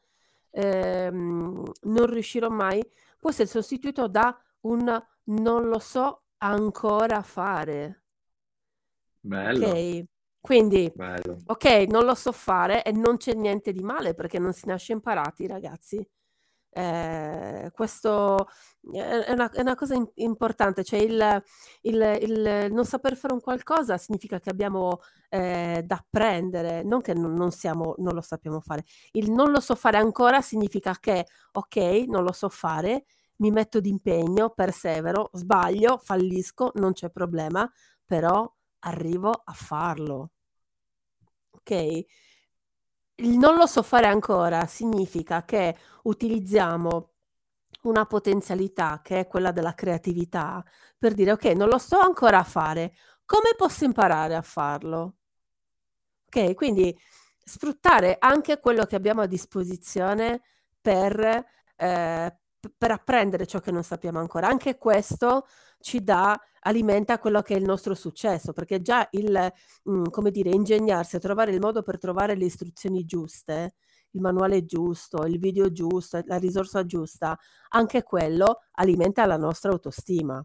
ehm, 0.51 1.63
non 1.83 2.05
riuscirò 2.07 2.49
mai, 2.49 2.83
può 3.17 3.29
essere 3.29 3.47
sostituito 3.47 4.07
da 4.07 4.37
un 4.61 5.01
non 5.29 5.67
lo 5.69 5.79
so 5.79 6.23
ancora 6.39 7.21
fare. 7.23 8.03
Bello, 9.23 9.71
Ok? 9.71 10.03
Quindi, 10.39 10.91
bello. 10.95 11.37
ok, 11.45 11.65
non 11.89 12.05
lo 12.05 12.15
so 12.15 12.31
fare 12.31 12.83
e 12.83 12.91
non 12.91 13.17
c'è 13.17 13.33
niente 13.33 13.71
di 13.71 13.81
male 13.81 14.13
perché 14.13 14.39
non 14.39 14.53
si 14.53 14.67
nasce 14.67 14.93
imparati, 14.93 15.47
ragazzi. 15.47 16.05
Eh, 16.71 17.71
questo 17.73 18.47
è 18.93 18.99
è 18.99 19.31
una, 19.33 19.49
è 19.51 19.61
una 19.61 19.75
cosa 19.75 19.95
im- 19.95 20.09
importante, 20.15 20.83
cioè 20.83 20.99
il, 20.99 21.43
il- 21.81 22.17
il 22.21 22.67
non 22.71 22.85
saper 22.85 23.15
fare 23.17 23.33
un 23.33 23.41
qualcosa 23.41 23.97
significa 23.97 24.39
che 24.39 24.49
abbiamo 24.51 24.99
eh, 25.29 25.81
da 25.85 25.95
apprendere, 25.95 26.83
non 26.83 27.01
che 27.01 27.13
non, 27.13 27.33
non 27.33 27.51
siamo, 27.51 27.95
non 27.99 28.13
lo 28.13 28.21
sappiamo 28.21 28.59
fare. 28.61 28.83
Il 29.13 29.31
non 29.31 29.51
lo 29.51 29.59
so 29.59 29.75
fare 29.75 29.97
ancora 29.97 30.41
significa 30.41 30.95
che, 30.99 31.25
ok, 31.53 31.75
non 32.07 32.23
lo 32.23 32.31
so 32.31 32.49
fare, 32.49 33.05
mi 33.39 33.51
metto 33.51 33.79
d'impegno, 33.79 34.49
persevero, 34.51 35.29
sbaglio, 35.33 35.97
fallisco, 35.97 36.71
non 36.75 36.93
c'è 36.93 37.09
problema, 37.09 37.69
però 38.05 38.51
arrivo 38.79 39.31
a 39.31 39.53
farlo. 39.53 40.31
Ok? 41.51 41.71
Il 43.15 43.37
non 43.37 43.55
lo 43.55 43.65
so 43.67 43.83
fare 43.83 44.07
ancora 44.07 44.65
significa 44.65 45.43
che 45.43 45.75
utilizziamo 46.03 47.11
una 47.83 48.05
potenzialità 48.05 49.01
che 49.03 49.19
è 49.21 49.27
quella 49.27 49.51
della 49.51 49.73
creatività 49.75 50.63
per 50.97 51.13
dire 51.13 51.31
ok, 51.33 51.45
non 51.55 51.69
lo 51.69 51.77
sto 51.77 51.99
ancora 51.99 52.39
a 52.39 52.43
fare, 52.43 52.93
come 53.25 53.53
posso 53.57 53.85
imparare 53.85 54.35
a 54.35 54.41
farlo? 54.41 55.15
Ok, 56.27 56.53
quindi 56.55 56.95
sfruttare 57.43 58.17
anche 58.19 58.59
quello 58.59 58.85
che 58.85 58.95
abbiamo 58.95 59.21
a 59.21 59.25
disposizione 59.25 60.41
per, 60.79 61.19
eh, 61.75 62.37
per 62.77 62.91
apprendere 62.91 63.45
ciò 63.45 63.59
che 63.59 63.71
non 63.71 63.83
sappiamo 63.83 64.19
ancora. 64.19 64.47
Anche 64.47 64.77
questo 64.77 65.45
ci 65.79 66.03
dà, 66.03 66.39
alimenta 66.61 67.19
quello 67.19 67.41
che 67.41 67.55
è 67.55 67.57
il 67.57 67.63
nostro 67.65 67.93
successo, 67.95 68.51
perché 68.53 68.81
già 68.81 69.07
il, 69.11 69.51
mm, 69.89 70.03
come 70.11 70.31
dire, 70.31 70.49
ingegnarsi 70.51 71.15
a 71.15 71.19
trovare 71.19 71.51
il 71.51 71.59
modo 71.59 71.81
per 71.81 71.97
trovare 71.97 72.35
le 72.35 72.45
istruzioni 72.45 73.05
giuste, 73.05 73.75
il 74.11 74.21
manuale 74.21 74.65
giusto, 74.65 75.25
il 75.25 75.39
video 75.39 75.71
giusto, 75.71 76.21
la 76.25 76.37
risorsa 76.37 76.85
giusta, 76.85 77.37
anche 77.69 78.03
quello 78.03 78.61
alimenta 78.71 79.25
la 79.25 79.37
nostra 79.37 79.71
autostima. 79.71 80.43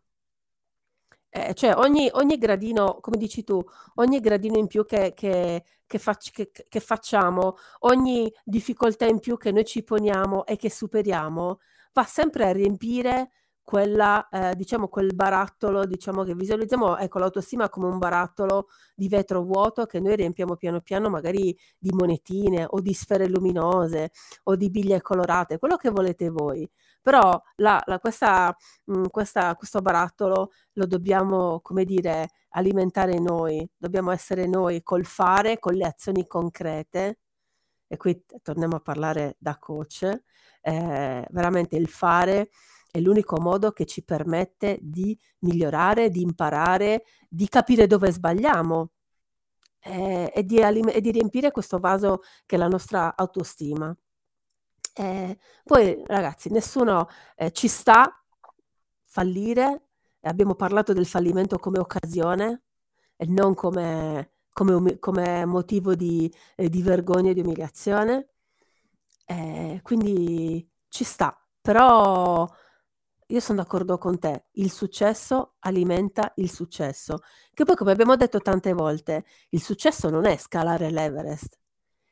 Eh, 1.36 1.52
cioè 1.54 1.74
ogni, 1.76 2.08
ogni 2.12 2.38
gradino, 2.38 2.98
come 3.00 3.16
dici 3.16 3.42
tu, 3.42 3.60
ogni 3.96 4.20
gradino 4.20 4.56
in 4.56 4.68
più 4.68 4.84
che, 4.84 5.12
che- 5.14 5.64
che 5.86 5.98
fac- 5.98 6.68
che 6.68 6.80
facciamo, 6.80 7.56
ogni 7.80 8.32
difficoltà 8.44 9.06
in 9.06 9.18
più 9.18 9.36
che 9.36 9.50
noi 9.50 9.64
ci 9.64 9.82
poniamo 9.82 10.46
e 10.46 10.56
che 10.56 10.70
superiamo, 10.70 11.58
va 11.94 12.04
sempre 12.04 12.46
a 12.48 12.52
riempire 12.52 13.30
quella, 13.62 14.28
eh, 14.28 14.54
diciamo, 14.56 14.88
quel 14.88 15.14
barattolo, 15.14 15.86
diciamo 15.86 16.22
che 16.22 16.34
visualizziamo, 16.34 16.98
ecco, 16.98 17.18
l'autostima 17.18 17.70
come 17.70 17.86
un 17.86 17.98
barattolo 17.98 18.68
di 18.94 19.08
vetro 19.08 19.42
vuoto 19.42 19.86
che 19.86 20.00
noi 20.00 20.16
riempiamo 20.16 20.56
piano 20.56 20.80
piano 20.82 21.08
magari 21.08 21.56
di 21.78 21.90
monetine 21.92 22.66
o 22.68 22.80
di 22.82 22.92
sfere 22.92 23.26
luminose 23.28 24.10
o 24.44 24.56
di 24.56 24.68
biglie 24.70 25.00
colorate, 25.00 25.58
quello 25.58 25.76
che 25.76 25.88
volete 25.90 26.28
voi. 26.28 26.68
Però 27.00 27.40
la- 27.56 27.82
la- 27.86 27.98
questa, 27.98 28.54
mh, 28.84 29.06
questa- 29.08 29.54
questo 29.56 29.80
barattolo 29.80 30.50
lo 30.74 30.86
dobbiamo, 30.86 31.60
come 31.62 31.84
dire, 31.84 32.30
alimentare 32.50 33.18
noi, 33.18 33.66
dobbiamo 33.76 34.10
essere 34.10 34.46
noi 34.46 34.82
col 34.82 35.04
fare, 35.06 35.58
con 35.58 35.74
le 35.74 35.86
azioni 35.86 36.26
concrete. 36.26 37.18
E 37.86 37.96
qui 37.96 38.24
torniamo 38.42 38.76
a 38.76 38.80
parlare 38.80 39.36
da 39.38 39.58
coach. 39.58 40.22
Eh, 40.64 41.26
veramente 41.30 41.76
il 41.76 41.88
fare 41.88 42.50
è 42.90 43.00
l'unico 43.00 43.40
modo 43.40 43.72
che 43.72 43.84
ci 43.86 44.02
permette 44.04 44.78
di 44.80 45.18
migliorare, 45.40 46.10
di 46.10 46.22
imparare, 46.22 47.04
di 47.28 47.48
capire 47.48 47.86
dove 47.86 48.10
sbagliamo 48.10 48.90
eh, 49.80 50.30
e 50.34 50.44
di, 50.44 50.62
alim- 50.62 50.92
e 50.94 51.00
di 51.00 51.10
riempire 51.10 51.50
questo 51.50 51.78
vaso 51.78 52.22
che 52.46 52.56
è 52.56 52.58
la 52.58 52.68
nostra 52.68 53.14
autostima. 53.16 53.94
Eh, 54.96 55.38
poi, 55.64 56.02
ragazzi, 56.06 56.50
nessuno 56.50 57.08
eh, 57.36 57.50
ci 57.52 57.68
sta 57.68 58.24
fallire. 59.06 59.88
Abbiamo 60.22 60.54
parlato 60.54 60.92
del 60.92 61.06
fallimento 61.06 61.58
come 61.58 61.78
occasione 61.78 62.62
e 63.16 63.26
non 63.26 63.54
come, 63.54 64.30
come 64.52 64.72
umi- 64.72 64.98
come 64.98 65.44
motivo 65.44 65.94
di, 65.94 66.32
eh, 66.56 66.68
di 66.70 66.82
vergogna 66.82 67.30
e 67.30 67.34
di 67.34 67.40
umiliazione. 67.40 68.33
Eh, 69.26 69.80
quindi 69.82 70.68
ci 70.88 71.04
sta, 71.04 71.36
però 71.60 72.46
io 73.28 73.40
sono 73.40 73.62
d'accordo 73.62 73.96
con 73.98 74.18
te, 74.18 74.46
il 74.52 74.70
successo 74.70 75.54
alimenta 75.60 76.32
il 76.36 76.50
successo, 76.50 77.20
che 77.52 77.64
poi 77.64 77.74
come 77.76 77.92
abbiamo 77.92 78.16
detto 78.16 78.40
tante 78.40 78.72
volte, 78.74 79.24
il 79.50 79.62
successo 79.62 80.10
non 80.10 80.26
è 80.26 80.36
scalare 80.36 80.90
l'Everest, 80.90 81.58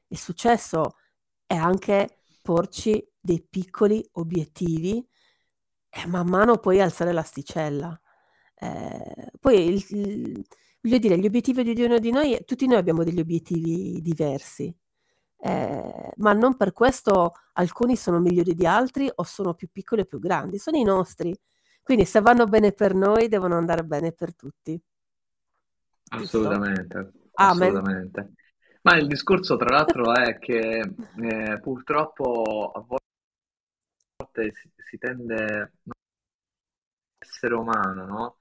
il 0.09 0.19
successo 0.19 0.97
è 1.47 1.55
anche 1.55 2.23
porci 2.43 3.07
dei 3.21 3.43
piccoli 3.49 4.07
obiettivi 4.13 5.07
e 5.91 6.07
man 6.07 6.29
mano 6.29 6.59
poi 6.59 6.81
alzare 6.81 7.13
l'asticella. 7.13 7.99
Eh, 8.55 9.31
poi, 9.41 9.67
il- 9.69 9.85
il- 9.91 10.45
voglio 10.81 10.99
dire, 10.99 11.19
gli 11.19 11.27
obiettivi 11.27 11.63
di 11.63 11.71
ognuno 11.83 11.99
di 11.99 12.11
noi, 12.11 12.39
tutti 12.45 12.67
noi 12.67 12.79
abbiamo 12.79 13.05
degli 13.05 13.21
obiettivi 13.21 14.01
diversi, 14.03 14.75
eh, 15.45 16.13
ma 16.19 16.33
non 16.33 16.57
per 16.57 16.73
questo 16.73 17.33
alcuni 17.55 17.97
sono 17.97 18.21
migliori 18.21 18.55
di 18.55 18.65
altri 18.65 19.11
o 19.13 19.25
sono 19.25 19.55
più 19.55 19.69
piccoli 19.73 20.03
o 20.03 20.05
più 20.05 20.21
grandi, 20.21 20.59
sono 20.59 20.77
i 20.77 20.85
nostri. 20.85 21.37
Quindi 21.83 22.05
se 22.05 22.21
vanno 22.21 22.47
bene 22.47 22.71
per 22.71 22.95
noi, 22.95 23.27
devono 23.27 23.57
andare 23.57 23.83
bene 23.83 24.13
per 24.13 24.37
tutti? 24.37 24.81
Assolutamente, 26.11 26.97
Amen. 26.97 27.13
assolutamente. 27.33 28.33
Ma 28.83 28.97
il 28.97 29.09
discorso, 29.09 29.57
tra 29.57 29.77
l'altro, 29.77 30.15
è 30.15 30.39
che 30.39 30.79
eh, 30.79 31.59
purtroppo 31.61 32.71
a 32.73 32.85
volte 34.17 34.53
si, 34.55 34.71
si 34.77 34.99
tende, 34.99 35.73
essere 37.19 37.55
umano, 37.55 38.07
no? 38.07 38.37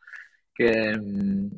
Che 0.51 0.97
mh, 0.97 1.49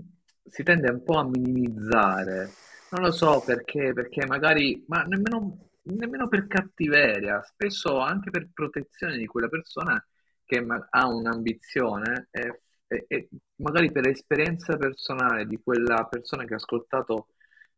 si 0.49 0.63
tende 0.63 0.89
un 0.89 1.03
po' 1.03 1.17
a 1.17 1.25
minimizzare. 1.25 2.49
Non 2.93 3.01
lo 3.01 3.11
so 3.11 3.41
perché, 3.43 3.91
perché 3.91 4.23
magari, 4.27 4.83
ma 4.87 5.01
nemmeno, 5.03 5.69
nemmeno 5.83 6.27
per 6.27 6.45
cattiveria, 6.45 7.41
spesso 7.41 7.97
anche 7.97 8.29
per 8.29 8.49
protezione 8.53 9.17
di 9.17 9.25
quella 9.25 9.49
persona 9.49 10.03
che 10.45 10.63
ha 10.89 11.07
un'ambizione 11.07 12.27
e, 12.29 12.61
e- 12.87 13.05
e 13.07 13.29
magari 13.55 13.91
per 13.91 14.07
esperienza 14.07 14.77
personale 14.77 15.47
di 15.47 15.59
quella 15.61 16.05
persona 16.05 16.45
che 16.45 16.53
ha 16.53 16.57
ascoltato, 16.57 17.29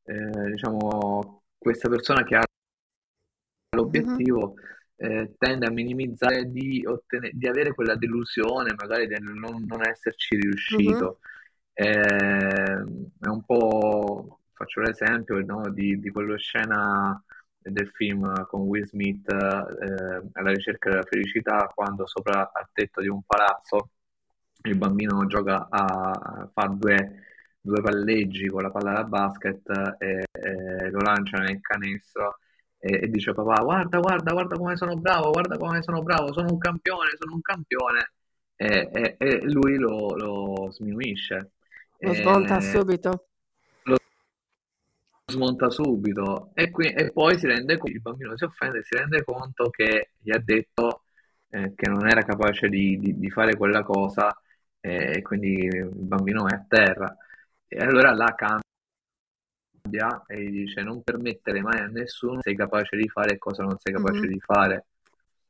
eh, 0.03 0.51
diciamo, 0.51 1.43
questa 1.57 1.87
persona 1.87 2.23
che 2.25 2.35
ha 2.35 2.43
l'obiettivo 3.75 4.55
eh, 4.97 5.33
tende 5.37 5.65
a 5.67 5.71
minimizzare 5.71 6.49
di, 6.51 6.85
ottene- 6.85 7.31
di 7.33 7.47
avere 7.47 7.73
quella 7.73 7.95
delusione, 7.95 8.73
magari 8.75 9.07
del 9.07 9.23
non, 9.23 9.63
non 9.65 9.85
esserci 9.87 10.35
riuscito. 10.35 11.19
Eh, 11.73 11.85
è 11.85 13.27
un 13.27 13.43
po', 13.45 14.39
faccio 14.55 14.81
l'esempio, 14.81 15.39
no, 15.45 15.69
di, 15.69 15.99
di 15.99 16.09
quello 16.09 16.37
scena 16.37 17.21
del 17.57 17.89
film 17.89 18.45
con 18.47 18.61
Will 18.61 18.85
Smith, 18.85 19.29
eh, 19.29 20.21
alla 20.33 20.51
ricerca 20.51 20.89
della 20.89 21.03
felicità, 21.03 21.71
quando 21.73 22.07
sopra 22.07 22.51
al 22.53 22.69
tetto 22.73 23.01
di 23.01 23.07
un 23.07 23.21
palazzo 23.23 23.89
il 24.65 24.77
bambino 24.77 25.25
gioca 25.27 25.67
a, 25.69 26.49
fa 26.51 26.67
due, 26.67 27.23
due 27.59 27.81
palleggi 27.81 28.47
con 28.47 28.63
la 28.63 28.71
palla 28.71 28.93
da 28.93 29.03
basket 29.03 29.95
e, 29.99 30.23
e 30.31 30.89
lo 30.89 30.99
lancia 30.99 31.37
nel 31.37 31.61
canestro 31.61 32.39
e, 32.77 33.01
e 33.03 33.09
dice 33.09 33.33
papà 33.33 33.61
guarda, 33.63 33.99
guarda, 33.99 34.33
guarda 34.33 34.55
come 34.55 34.75
sono 34.75 34.95
bravo, 34.95 35.31
guarda 35.31 35.57
come 35.57 35.81
sono 35.81 36.01
bravo, 36.01 36.33
sono 36.33 36.51
un 36.51 36.57
campione, 36.57 37.11
sono 37.19 37.35
un 37.35 37.41
campione 37.41 38.11
e, 38.55 39.15
e, 39.17 39.41
lui 39.43 39.75
lo, 39.77 40.15
lo 40.15 40.71
sminuisce. 40.71 41.51
Lo 41.99 42.13
smonta 42.13 42.59
subito. 42.59 43.27
Smonta 45.27 45.69
subito 45.69 46.51
e, 46.53 46.69
qui, 46.69 46.87
e 46.87 47.11
poi 47.11 47.37
si 47.37 47.47
rende 47.47 47.77
conto, 47.77 47.95
il 47.95 48.01
bambino 48.01 48.37
si 48.37 48.43
offende, 48.43 48.83
si 48.83 48.95
rende 48.95 49.23
conto 49.23 49.69
che 49.69 50.11
gli 50.19 50.31
ha 50.31 50.39
detto 50.39 51.03
eh, 51.49 51.73
che 51.75 51.89
non 51.89 52.07
era 52.07 52.23
capace 52.23 52.69
di, 52.69 52.99
di, 52.99 53.17
di 53.17 53.29
fare 53.31 53.55
quella 53.55 53.83
cosa 53.83 54.35
e 54.85 55.21
quindi 55.23 55.63
il 55.63 55.89
bambino 55.93 56.47
è 56.47 56.53
a 56.53 56.63
terra. 56.67 57.17
E 57.67 57.77
allora 57.79 58.13
là 58.13 58.35
cambia 58.35 58.63
e 60.27 60.43
gli 60.43 60.65
dice 60.65 60.83
non 60.83 61.01
permettere 61.01 61.61
mai 61.61 61.79
a 61.79 61.87
nessuno 61.87 62.39
sei 62.41 62.55
capace 62.55 62.95
di 62.95 63.09
fare 63.09 63.39
cosa 63.39 63.63
non 63.63 63.77
sei 63.79 63.93
capace 63.93 64.19
mm-hmm. 64.19 64.31
di 64.31 64.39
fare. 64.39 64.85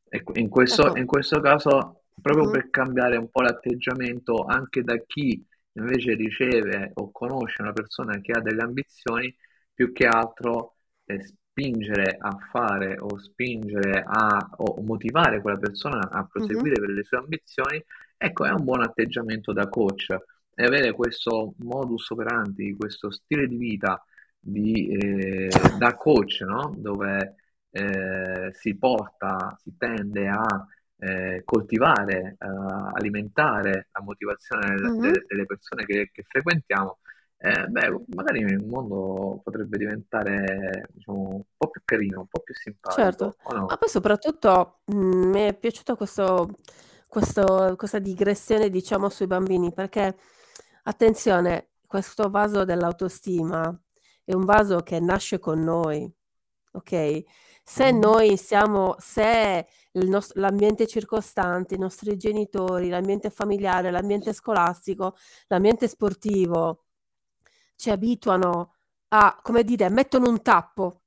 E 0.08 0.24
in 0.36 0.48
questo, 0.48 0.88
ecco. 0.88 0.98
in 0.98 1.06
questo 1.06 1.42
caso, 1.42 2.04
proprio 2.22 2.44
mm-hmm. 2.44 2.54
per 2.54 2.70
cambiare 2.70 3.18
un 3.18 3.30
po' 3.30 3.42
l'atteggiamento 3.42 4.46
anche 4.46 4.84
da 4.84 4.98
chi 5.06 5.46
invece 5.74 6.14
riceve 6.14 6.92
o 6.94 7.12
conosce 7.12 7.62
una 7.62 7.74
persona 7.74 8.22
che 8.22 8.32
ha 8.32 8.40
delle 8.40 8.62
ambizioni, 8.62 9.36
più 9.76 9.92
che 9.92 10.08
altro 10.08 10.78
eh, 11.06 11.22
spingere 11.22 12.18
a 12.18 12.36
fare 12.52 12.98
o 12.98 13.20
spingere 13.20 14.04
a 14.06 14.50
o 14.58 14.82
motivare 14.82 15.42
quella 15.42 15.58
persona 15.58 16.10
a 16.10 16.26
proseguire 16.26 16.80
mm-hmm. 16.80 16.86
per 16.86 16.90
le 16.90 17.04
sue 17.04 17.18
ambizioni, 17.18 17.84
ecco, 18.18 18.46
è 18.46 18.52
un 18.52 18.64
buon 18.64 18.82
atteggiamento 18.82 19.54
da 19.54 19.70
coach 19.70 20.10
e 20.56 20.64
avere 20.64 20.94
questo 20.94 21.54
modus 21.60 22.10
operandi, 22.10 22.76
questo 22.76 23.12
stile 23.12 23.48
di 23.48 23.58
vita 23.58 24.04
di, 24.40 24.88
eh, 24.88 25.50
da 25.78 25.96
coach, 25.96 26.42
no? 26.42 26.74
dove 26.78 27.36
eh, 27.72 28.52
si 28.54 28.78
porta, 28.78 29.58
si 29.62 29.76
tende 29.78 30.30
a 30.30 30.66
eh, 30.98 31.42
coltivare, 31.44 32.38
alimentare 32.38 33.90
la 33.92 34.02
motivazione 34.02 34.76
mm-hmm. 34.76 35.00
delle, 35.02 35.24
delle 35.28 35.46
persone 35.46 35.84
che, 35.86 36.10
che 36.12 36.24
frequentiamo, 36.26 37.00
eh, 37.38 37.68
beh, 37.68 38.06
magari 38.16 38.40
il 38.40 38.66
mondo 38.66 39.42
potrebbe 39.44 39.78
diventare 39.78 40.90
diciamo, 40.94 41.20
un 41.20 41.44
po' 41.56 41.70
più 41.70 41.82
carino, 41.84 42.22
un 42.22 42.28
po' 42.28 42.40
più 42.40 42.54
simpatico. 42.56 43.02
Certo, 43.02 43.36
no? 43.52 43.66
ma 43.66 43.78
poi 43.78 43.90
soprattutto 43.90 44.80
mh, 44.86 44.96
mm, 44.96 45.24
mi 45.32 45.42
è 45.42 45.58
questo, 45.98 46.50
questo, 47.08 47.76
questa 47.78 48.00
digressione, 48.00 48.70
diciamo, 48.70 49.10
sui 49.10 49.28
bambini, 49.28 49.74
perché 49.74 50.16
attenzione, 50.84 51.72
questo 51.86 52.30
vaso 52.30 52.64
dell'autostima 52.64 53.78
è 54.24 54.34
un 54.34 54.46
vaso 54.46 54.80
che 54.80 55.00
nasce 55.00 55.38
con 55.38 55.62
noi, 55.62 56.12
ok? 56.72 57.24
Se 57.64 57.92
mm. 57.94 58.00
noi 58.00 58.38
siamo, 58.38 58.96
se 58.98 59.68
nost- 59.92 60.36
l'ambiente 60.36 60.88
circostante, 60.88 61.76
i 61.76 61.80
nostri 61.80 62.16
genitori, 62.18 62.90
l'ambiente 62.90 63.30
familiare, 63.30 63.92
l'ambiente 63.92 64.34
scolastico, 64.34 65.16
l'ambiente 65.48 65.88
sportivo 65.88 66.85
ci 67.76 67.90
abituano 67.90 68.76
a, 69.10 69.40
come 69.42 69.64
dire, 69.64 69.90
mettono 69.90 70.30
un 70.30 70.42
tappo 70.42 71.02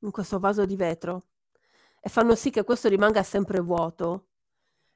in 0.00 0.10
questo 0.10 0.38
vaso 0.38 0.64
di 0.66 0.76
vetro 0.76 1.26
e 2.00 2.08
fanno 2.08 2.34
sì 2.34 2.50
che 2.50 2.64
questo 2.64 2.88
rimanga 2.88 3.22
sempre 3.22 3.60
vuoto. 3.60 4.28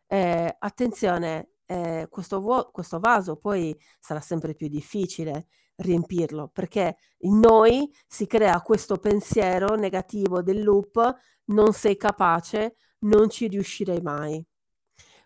Eh, 0.06 0.56
attenzione, 0.58 1.52
eh, 1.66 2.06
questo, 2.10 2.40
vuo- 2.40 2.70
questo 2.70 2.98
vaso 2.98 3.36
poi 3.36 3.76
sarà 4.00 4.20
sempre 4.20 4.54
più 4.54 4.68
difficile 4.68 5.48
riempirlo 5.76 6.48
perché 6.48 6.96
in 7.18 7.38
noi 7.38 7.90
si 8.06 8.26
crea 8.26 8.60
questo 8.62 8.96
pensiero 8.98 9.74
negativo 9.76 10.42
del 10.42 10.62
loop, 10.62 11.16
non 11.46 11.72
sei 11.72 11.96
capace, 11.96 12.76
non 13.00 13.30
ci 13.30 13.48
riuscirei 13.48 14.00
mai. 14.00 14.44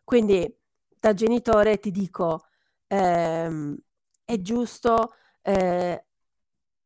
Quindi 0.05 0.53
da 1.01 1.15
genitore 1.15 1.79
ti 1.79 1.91
dico, 1.91 2.47
ehm, 2.87 3.77
è 4.25 4.41
giusto 4.41 5.15
eh, 5.43 6.05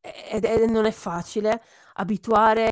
ed, 0.01 0.43
ed 0.43 0.69
non 0.69 0.85
è 0.85 0.91
facile 0.91 1.61
abituare 1.95 2.71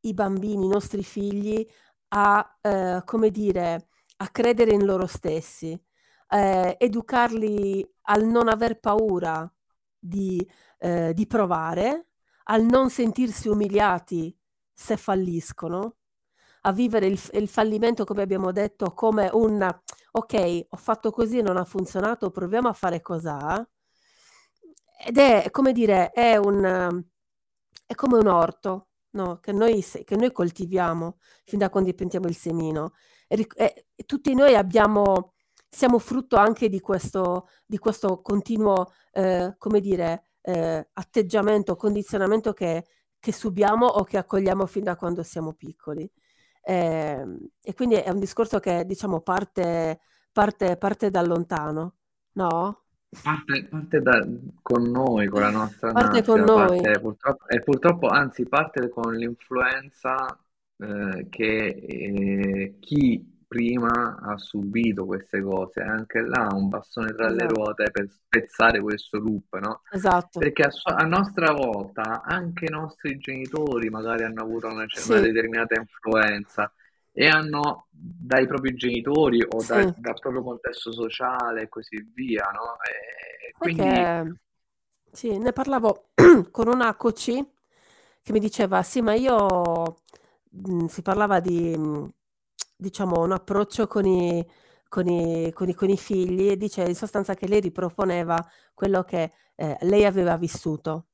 i 0.00 0.14
bambini, 0.14 0.66
i 0.66 0.68
nostri 0.68 1.02
figli 1.02 1.66
a, 2.08 2.58
eh, 2.60 3.02
come 3.04 3.30
dire, 3.30 3.88
a 4.18 4.28
credere 4.28 4.72
in 4.72 4.84
loro 4.84 5.06
stessi, 5.06 5.80
eh, 6.28 6.76
educarli 6.78 7.88
al 8.02 8.24
non 8.24 8.48
aver 8.48 8.78
paura 8.80 9.50
di, 9.98 10.46
eh, 10.78 11.12
di 11.14 11.26
provare, 11.26 12.08
al 12.44 12.62
non 12.64 12.90
sentirsi 12.90 13.48
umiliati 13.48 14.36
se 14.72 14.96
falliscono, 14.96 15.96
a 16.62 16.72
vivere 16.72 17.06
il, 17.06 17.20
il, 17.32 17.48
fallimento, 17.48 18.04
come 18.04 18.22
abbiamo 18.22 18.52
detto, 18.52 18.92
come 18.94 19.28
un 19.32 19.68
ok, 20.12 20.66
ho 20.70 20.76
fatto 20.76 21.10
così 21.10 21.38
e 21.38 21.42
non 21.42 21.56
ha 21.56 21.64
funzionato, 21.64 22.30
proviamo 22.30 22.68
a 22.68 22.72
fare 22.72 23.00
cos'ha 23.00 23.66
ed 25.04 25.18
è 25.18 25.50
come 25.50 25.72
dire, 25.72 26.10
è 26.10 26.36
un 26.36 27.04
è 27.86 27.94
come 27.94 28.18
un 28.18 28.26
orto, 28.28 28.88
no, 29.10 29.38
che 29.40 29.52
noi 29.52 29.82
che 29.82 30.16
noi 30.16 30.32
coltiviamo 30.32 31.18
fin 31.44 31.58
da 31.58 31.70
quando 31.70 31.92
piantiamo 31.94 32.26
il 32.28 32.36
semino. 32.36 32.92
E 33.28 33.46
e 33.56 33.86
tutti 34.06 34.34
noi 34.34 34.54
abbiamo 34.54 35.34
siamo 35.68 35.98
frutto 35.98 36.36
anche 36.36 36.68
di 36.68 36.80
questo 36.80 37.48
di 37.66 37.78
questo 37.78 38.20
continuo, 38.22 38.92
ehm, 39.12 39.54
come 39.58 39.80
dire, 39.80 40.24
ehm, 40.42 40.84
atteggiamento, 40.94 41.76
condizionamento 41.76 42.52
che 42.52 42.84
che 43.18 43.32
subiamo 43.32 43.86
o 43.86 44.02
che 44.04 44.18
accogliamo 44.18 44.66
fin 44.66 44.82
da 44.84 44.96
quando 44.96 45.22
siamo 45.22 45.52
piccoli. 45.54 46.10
Ehm, 46.62 47.38
e 47.62 47.74
quindi 47.74 47.96
è 47.96 48.10
un 48.10 48.18
discorso 48.20 48.58
che 48.60 48.84
diciamo 48.86 49.20
parte 49.22 50.00
parte 50.32 50.76
parte 50.76 51.10
da 51.10 51.22
lontano, 51.22 51.96
no? 52.34 52.84
Parte, 53.22 53.64
parte 53.68 54.00
da, 54.00 54.26
con 54.62 54.84
noi, 54.90 55.26
con 55.26 55.42
la 55.42 55.50
nostra 55.50 55.92
Parte 55.92 56.20
nascita, 56.20 56.32
con 56.32 56.40
noi. 56.44 56.80
parte 56.80 57.00
purtroppo, 57.00 57.46
e 57.48 57.60
purtroppo, 57.62 58.06
anzi, 58.08 58.48
parte 58.48 58.88
con 58.88 59.14
l'influenza 59.14 60.16
eh, 60.78 61.26
che 61.28 61.66
eh, 61.66 62.76
chi 62.80 63.30
prima 63.46 64.18
ha 64.18 64.38
subito 64.38 65.04
queste 65.04 65.42
cose, 65.42 65.82
anche 65.82 66.22
là 66.22 66.48
un 66.54 66.70
bastone 66.70 67.12
tra 67.12 67.28
le 67.28 67.44
Esatto. 67.44 67.54
ruote 67.54 67.90
per 67.90 68.08
spezzare 68.08 68.80
questo 68.80 69.18
loop, 69.18 69.58
no? 69.58 69.82
Esatto. 69.90 70.38
Perché 70.38 70.62
a, 70.62 70.70
sua- 70.70 70.94
a 70.96 71.04
nostra 71.04 71.52
volta 71.52 72.22
anche 72.24 72.64
i 72.64 72.70
nostri 72.70 73.18
genitori 73.18 73.90
magari 73.90 74.22
hanno 74.24 74.40
avuto 74.42 74.68
una, 74.68 74.76
una 74.84 74.88
Sì. 74.88 75.20
determinata 75.20 75.78
influenza 75.78 76.72
e 77.12 77.26
hanno 77.28 77.86
dai 77.90 78.46
propri 78.46 78.74
genitori 78.74 79.42
o 79.42 79.58
Sì. 79.58 79.66
dal, 79.66 79.94
dal 79.96 80.18
proprio 80.18 80.42
contesto 80.42 80.92
sociale 80.92 81.62
e 81.62 81.68
così 81.68 82.10
via, 82.14 82.48
no? 82.52 82.76
E 82.82 83.52
quindi 83.58 83.84
Perché 83.86 84.40
sì, 85.12 85.36
ne 85.38 85.52
parlavo 85.52 86.10
con 86.50 86.68
una 86.68 86.94
coach 86.96 87.44
che 88.22 88.32
mi 88.32 88.38
diceva: 88.40 88.82
Sì, 88.82 89.00
ma 89.02 89.14
io 89.14 89.96
mh, 90.50 90.86
si 90.86 91.02
parlava 91.02 91.40
di 91.40 91.76
mh, 91.76 92.08
diciamo 92.76 93.20
un 93.22 93.32
approccio 93.32 93.86
con 93.86 94.04
i, 94.06 94.44
con 94.88 95.06
i, 95.08 95.52
con 95.52 95.68
i, 95.68 95.74
con 95.74 95.90
i 95.90 95.96
figli 95.96 96.48
e 96.50 96.56
dice 96.56 96.82
in 96.82 96.94
sostanza 96.94 97.34
che 97.34 97.46
lei 97.48 97.60
riproponeva 97.60 98.44
quello 98.74 99.02
che 99.04 99.32
eh, 99.54 99.76
lei 99.82 100.04
aveva 100.04 100.36
vissuto 100.36 101.06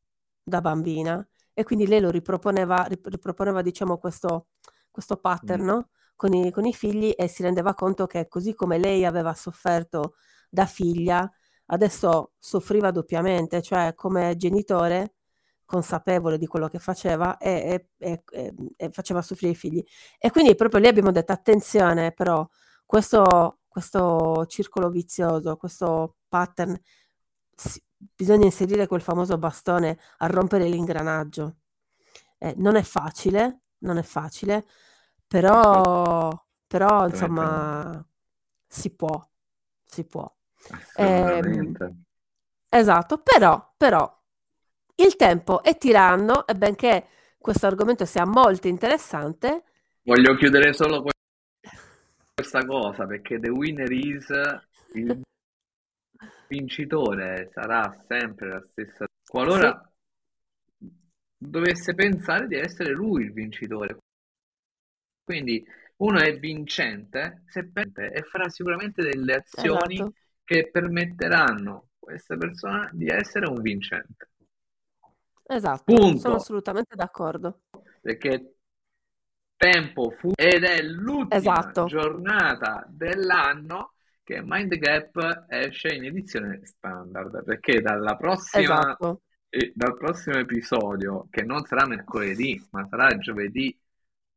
da 0.43 0.61
bambina 0.61 1.27
e 1.53 1.65
quindi 1.65 1.87
lei 1.87 2.01
lo 2.01 2.11
riproponeva, 2.11 2.87
riproponeva 2.89 3.63
diciamo 3.63 3.99
questo 3.99 4.47
questo 4.91 5.17
pattern 5.17 5.65
no? 5.65 5.89
con, 6.17 6.33
i, 6.35 6.51
con 6.51 6.65
i 6.65 6.75
figli 6.75 7.13
e 7.17 7.29
si 7.29 7.43
rendeva 7.43 7.75
conto 7.75 8.07
che 8.07 8.29
così 8.29 8.55
come 8.55 8.79
lei 8.79 9.05
aveva 9.05 9.35
sofferto 9.35 10.15
da 10.51 10.67
figlia, 10.67 11.31
adesso 11.67 12.33
soffriva 12.39 12.91
doppiamente, 12.91 13.63
cioè 13.63 13.95
come 13.95 14.37
genitore 14.37 15.15
consapevole 15.65 16.39
di 16.39 16.47
quello 16.47 16.67
che 16.67 16.79
faceva 16.79 17.37
e, 17.37 17.89
e, 17.99 18.23
e, 18.31 18.55
e, 18.77 18.91
faceva 18.91 19.21
soffrire 19.21 19.53
i 19.53 19.57
figli. 19.57 19.85
E 20.19 20.31
quindi 20.31 20.55
proprio 20.55 20.81
lì 20.81 20.87
abbiamo 20.89 21.13
detto 21.13 21.33
attenzione 21.33 22.13
però, 22.13 22.49
questo, 22.87 23.59
questo 23.69 24.47
circolo 24.47 24.89
vizioso, 24.89 25.57
questo 25.57 26.17
pattern, 26.27 26.75
si, 27.55 27.83
bisogna 27.97 28.47
inserire 28.47 28.87
quel 28.87 29.03
famoso 29.03 29.37
bastone 29.37 29.99
a 30.19 30.27
rompere 30.27 30.69
l'ingranaggio. 30.69 31.57
Eh, 32.39 32.55
non 32.57 32.77
è 32.77 32.83
facile, 32.83 33.65
non 33.79 33.99
è 33.99 34.03
facile, 34.03 34.67
però, 35.27 36.33
però 36.67 37.07
insomma, 37.07 38.05
si 38.67 38.91
può, 38.95 39.29
si 39.85 40.05
può. 40.05 40.31
Eh, 40.97 41.73
esatto, 42.69 43.19
però, 43.19 43.75
però 43.77 44.17
il 44.97 45.17
tempo 45.17 45.63
è 45.63 45.77
tiranno 45.77 46.47
e 46.47 46.55
benché 46.55 47.07
questo 47.39 47.67
argomento 47.67 48.05
sia 48.05 48.25
molto 48.25 48.69
interessante. 48.69 49.65
Voglio 50.03 50.35
chiudere 50.37 50.73
solo 50.73 51.05
questa 52.35 52.65
cosa 52.65 53.07
perché 53.07 53.39
The 53.39 53.51
Winner 53.51 53.91
is 53.93 54.27
il 54.95 55.21
vincitore 56.49 57.51
sarà 57.53 57.95
sempre 58.07 58.49
la 58.49 58.63
stessa. 58.63 59.07
Qualora 59.27 59.81
sì 59.83 59.97
dovesse 61.39 61.95
pensare 61.95 62.47
di 62.49 62.57
essere 62.57 62.93
lui 62.93 63.23
il 63.25 63.33
vincitore. 63.33 63.99
Quindi 65.25 65.65
uno 65.97 66.19
è 66.19 66.39
vincente 66.39 67.43
se 67.47 67.67
perde 67.69 68.13
e 68.13 68.23
farà 68.23 68.49
sicuramente 68.49 69.03
delle 69.03 69.35
azioni 69.35 69.95
Esatto. 69.95 70.13
che 70.45 70.71
permetteranno 70.71 71.77
a 71.77 71.85
questa 71.99 72.37
persona 72.37 72.89
di 72.93 73.07
essere 73.09 73.47
un 73.49 73.61
vincente. 73.61 74.31
Esatto, 75.45 75.95
sono 75.97 76.11
Punto. 76.11 76.35
assolutamente 76.35 76.95
d'accordo. 76.95 77.61
Perché 78.01 78.55
tempo 79.57 80.11
fu 80.11 80.31
ed 80.35 80.63
è 80.65 80.83
l'ultima 80.83 81.37
Esatto. 81.37 81.85
giornata 81.87 82.85
dell'anno 82.89 83.95
che 84.23 84.41
Mind 84.43 84.75
Gap 84.77 85.47
esce 85.49 85.89
in 85.95 86.05
edizione 86.05 86.61
standard. 86.65 87.43
Perché 87.45 87.81
dalla 87.81 88.17
prossima, 88.17 88.81
Esatto. 88.81 89.23
Eh, 89.51 89.73
dal 89.75 89.97
prossimo 89.97 90.37
episodio, 90.39 91.27
che 91.31 91.43
non 91.43 91.65
sarà 91.65 91.87
mercoledì, 91.87 92.67
ma 92.71 92.87
sarà 92.89 93.17
giovedì 93.19 93.77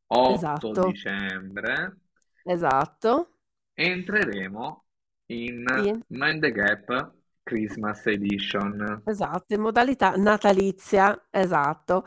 8 0.07 0.75
Esatto. 0.75 0.81
dicembre, 0.81 1.97
Esatto. 2.45 3.31
entreremo 3.75 4.85
in 5.27 5.65
Sì. 5.75 6.01
Mind 6.07 6.41
the 6.41 6.51
Gap 6.51 7.13
Christmas 7.43 8.05
Edition. 8.07 9.03
Esatto, 9.03 9.53
in 9.55 9.61
modalità 9.61 10.15
natalizia, 10.15 11.27
esatto. 11.31 12.05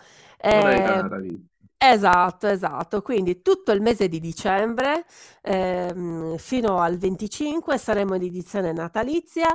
Modalità 0.49 0.95
Eh, 0.95 1.03
natalizia. 1.03 1.45
esatto, 1.77 2.47
esatto. 2.47 3.03
Quindi 3.03 3.43
tutto 3.43 3.73
il 3.73 3.81
mese 3.83 4.09
di 4.09 4.21
dicembre, 4.21 5.05
ehm, 5.43 6.37
fino 6.38 6.79
al 6.81 6.97
25 6.99 7.79
saremo 7.79 8.14
in 8.14 8.23
edizione 8.23 8.73
natalizia 8.73 9.49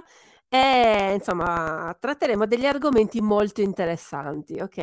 e 0.50 1.14
insomma 1.14 1.96
tratteremo 1.98 2.46
degli 2.48 2.66
argomenti 2.66 3.22
molto 3.22 3.62
interessanti, 3.62 4.60
ok? 4.60 4.78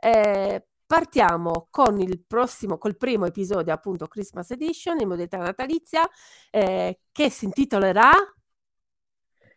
Eh, 0.00 0.66
partiamo 0.86 1.68
con 1.70 2.00
il 2.00 2.24
prossimo, 2.26 2.78
col 2.78 2.96
primo 2.96 3.26
episodio, 3.26 3.72
appunto 3.74 4.06
Christmas 4.08 4.50
Edition 4.52 4.98
in 5.00 5.08
modalità 5.08 5.36
natalizia, 5.36 6.08
eh, 6.50 7.00
che 7.12 7.30
si 7.30 7.44
intitolerà 7.44 8.10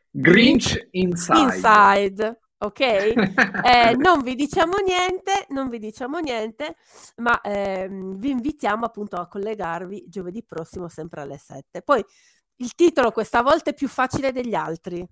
Grinch 0.09 0.89
Inside. 0.91 1.39
Inside, 1.39 2.39
ok? 2.57 2.79
Eh, 2.81 3.15
non 3.97 4.21
vi 4.23 4.35
diciamo 4.35 4.75
niente, 4.85 5.45
non 5.49 5.69
vi 5.69 5.79
diciamo 5.79 6.19
niente, 6.19 6.75
ma 7.17 7.39
ehm, 7.39 8.17
vi 8.17 8.31
invitiamo 8.31 8.83
appunto 8.83 9.15
a 9.15 9.27
collegarvi 9.27 10.05
giovedì 10.09 10.43
prossimo 10.43 10.89
sempre 10.89 11.21
alle 11.21 11.37
7. 11.37 11.81
Poi 11.81 12.03
il 12.57 12.75
titolo 12.75 13.11
questa 13.11 13.41
volta 13.41 13.69
è 13.69 13.73
più 13.73 13.87
facile 13.87 14.33
degli 14.33 14.53
altri. 14.53 15.07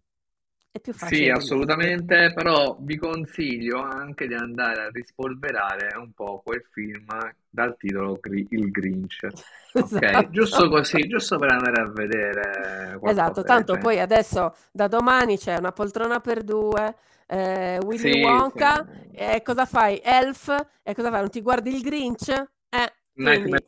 È 0.72 0.80
più 0.80 0.94
facile 0.94 1.24
Sì, 1.24 1.30
assolutamente, 1.30 2.32
però 2.34 2.78
vi 2.80 2.98
consiglio 2.98 3.82
anche 3.82 4.28
di 4.28 4.34
andare 4.36 4.84
a 4.84 4.90
rispolverare 4.90 5.98
un 5.98 6.12
po' 6.14 6.42
quel 6.44 6.64
film 6.72 7.08
dal 7.50 7.76
titolo 7.78 8.20
Il 8.50 8.72
Grinch. 8.72 9.28
Ok, 9.72 10.02
Esatto. 10.02 10.30
giusto 10.32 10.68
così, 10.68 11.08
giusto 11.08 11.38
per 11.38 11.52
andare 11.52 11.82
a 11.82 11.92
vedere 11.92 13.00
Esatto, 13.04 13.44
tanto 13.44 13.78
poi 13.78 14.00
adesso 14.00 14.56
da 14.72 14.88
domani 14.88 15.38
c'è 15.38 15.58
una 15.58 15.72
poltrona 15.72 16.20
per 16.20 16.44
due, 16.44 16.96
eh, 17.28 17.80
Willy 17.86 18.14
Sì, 18.14 18.22
Wonka, 18.24 18.84
sì. 18.84 19.16
e 19.16 19.42
cosa 19.44 19.66
fai? 19.66 20.02
Elf, 20.04 20.50
e 20.82 20.96
cosa 20.96 21.12
fai? 21.12 21.20
Non 21.20 21.30
ti 21.30 21.42
guardi 21.42 21.74
il 21.74 21.82
Grinch? 21.82 22.30
Eh, 22.70 22.94
Nightmare 23.14 23.66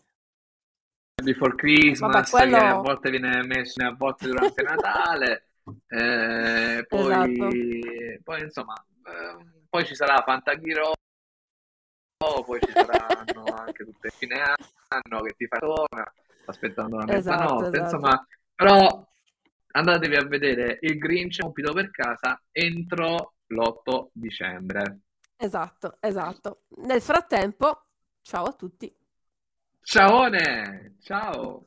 Before 1.21 1.53
vabbè, 1.53 1.55
Christmas, 1.55 2.33
che 2.33 2.55
a 2.55 2.75
quello... 2.75 2.81
volte 2.81 3.09
viene 3.11 3.43
messo 3.45 3.85
a 3.85 3.93
volte 3.95 4.27
durante 4.27 4.63
Natale, 4.63 5.50
eh, 5.87 6.85
Esatto, 6.87 7.31
poi, 7.37 8.19
poi 8.23 8.41
insomma, 8.41 8.73
eh, 9.05 9.45
poi 9.69 9.85
ci 9.85 9.95
sarà 9.95 10.21
Fantaghiro, 10.23 10.93
poi 12.45 12.59
ci 12.59 12.71
saranno 12.71 13.43
anche 13.57 13.83
tutte 13.83 13.99
le 14.01 14.11
fine 14.11 14.41
anno 14.87 15.21
che 15.21 15.33
ti 15.35 15.47
fa 15.47 15.57
torna, 15.57 16.13
aspettando 16.45 16.97
la 16.97 17.03
esatto, 17.07 17.15
mezzanotte, 17.15 17.67
esatto. 17.67 17.95
insomma, 17.95 18.27
però 18.55 19.07
andatevi 19.71 20.15
a 20.15 20.25
vedere 20.25 20.77
il 20.81 20.97
Grinch, 20.97 21.39
compito 21.39 21.73
per 21.73 21.89
casa, 21.91 22.41
entro 22.51 23.33
l'8 23.47 24.07
dicembre. 24.13 24.99
Esatto, 25.35 25.97
esatto. 25.99 26.63
Nel 26.83 27.01
frattempo, 27.01 27.85
ciao 28.21 28.45
a 28.45 28.53
tutti. 28.53 28.93
Ciaone, 29.81 30.97
ciao! 31.01 31.65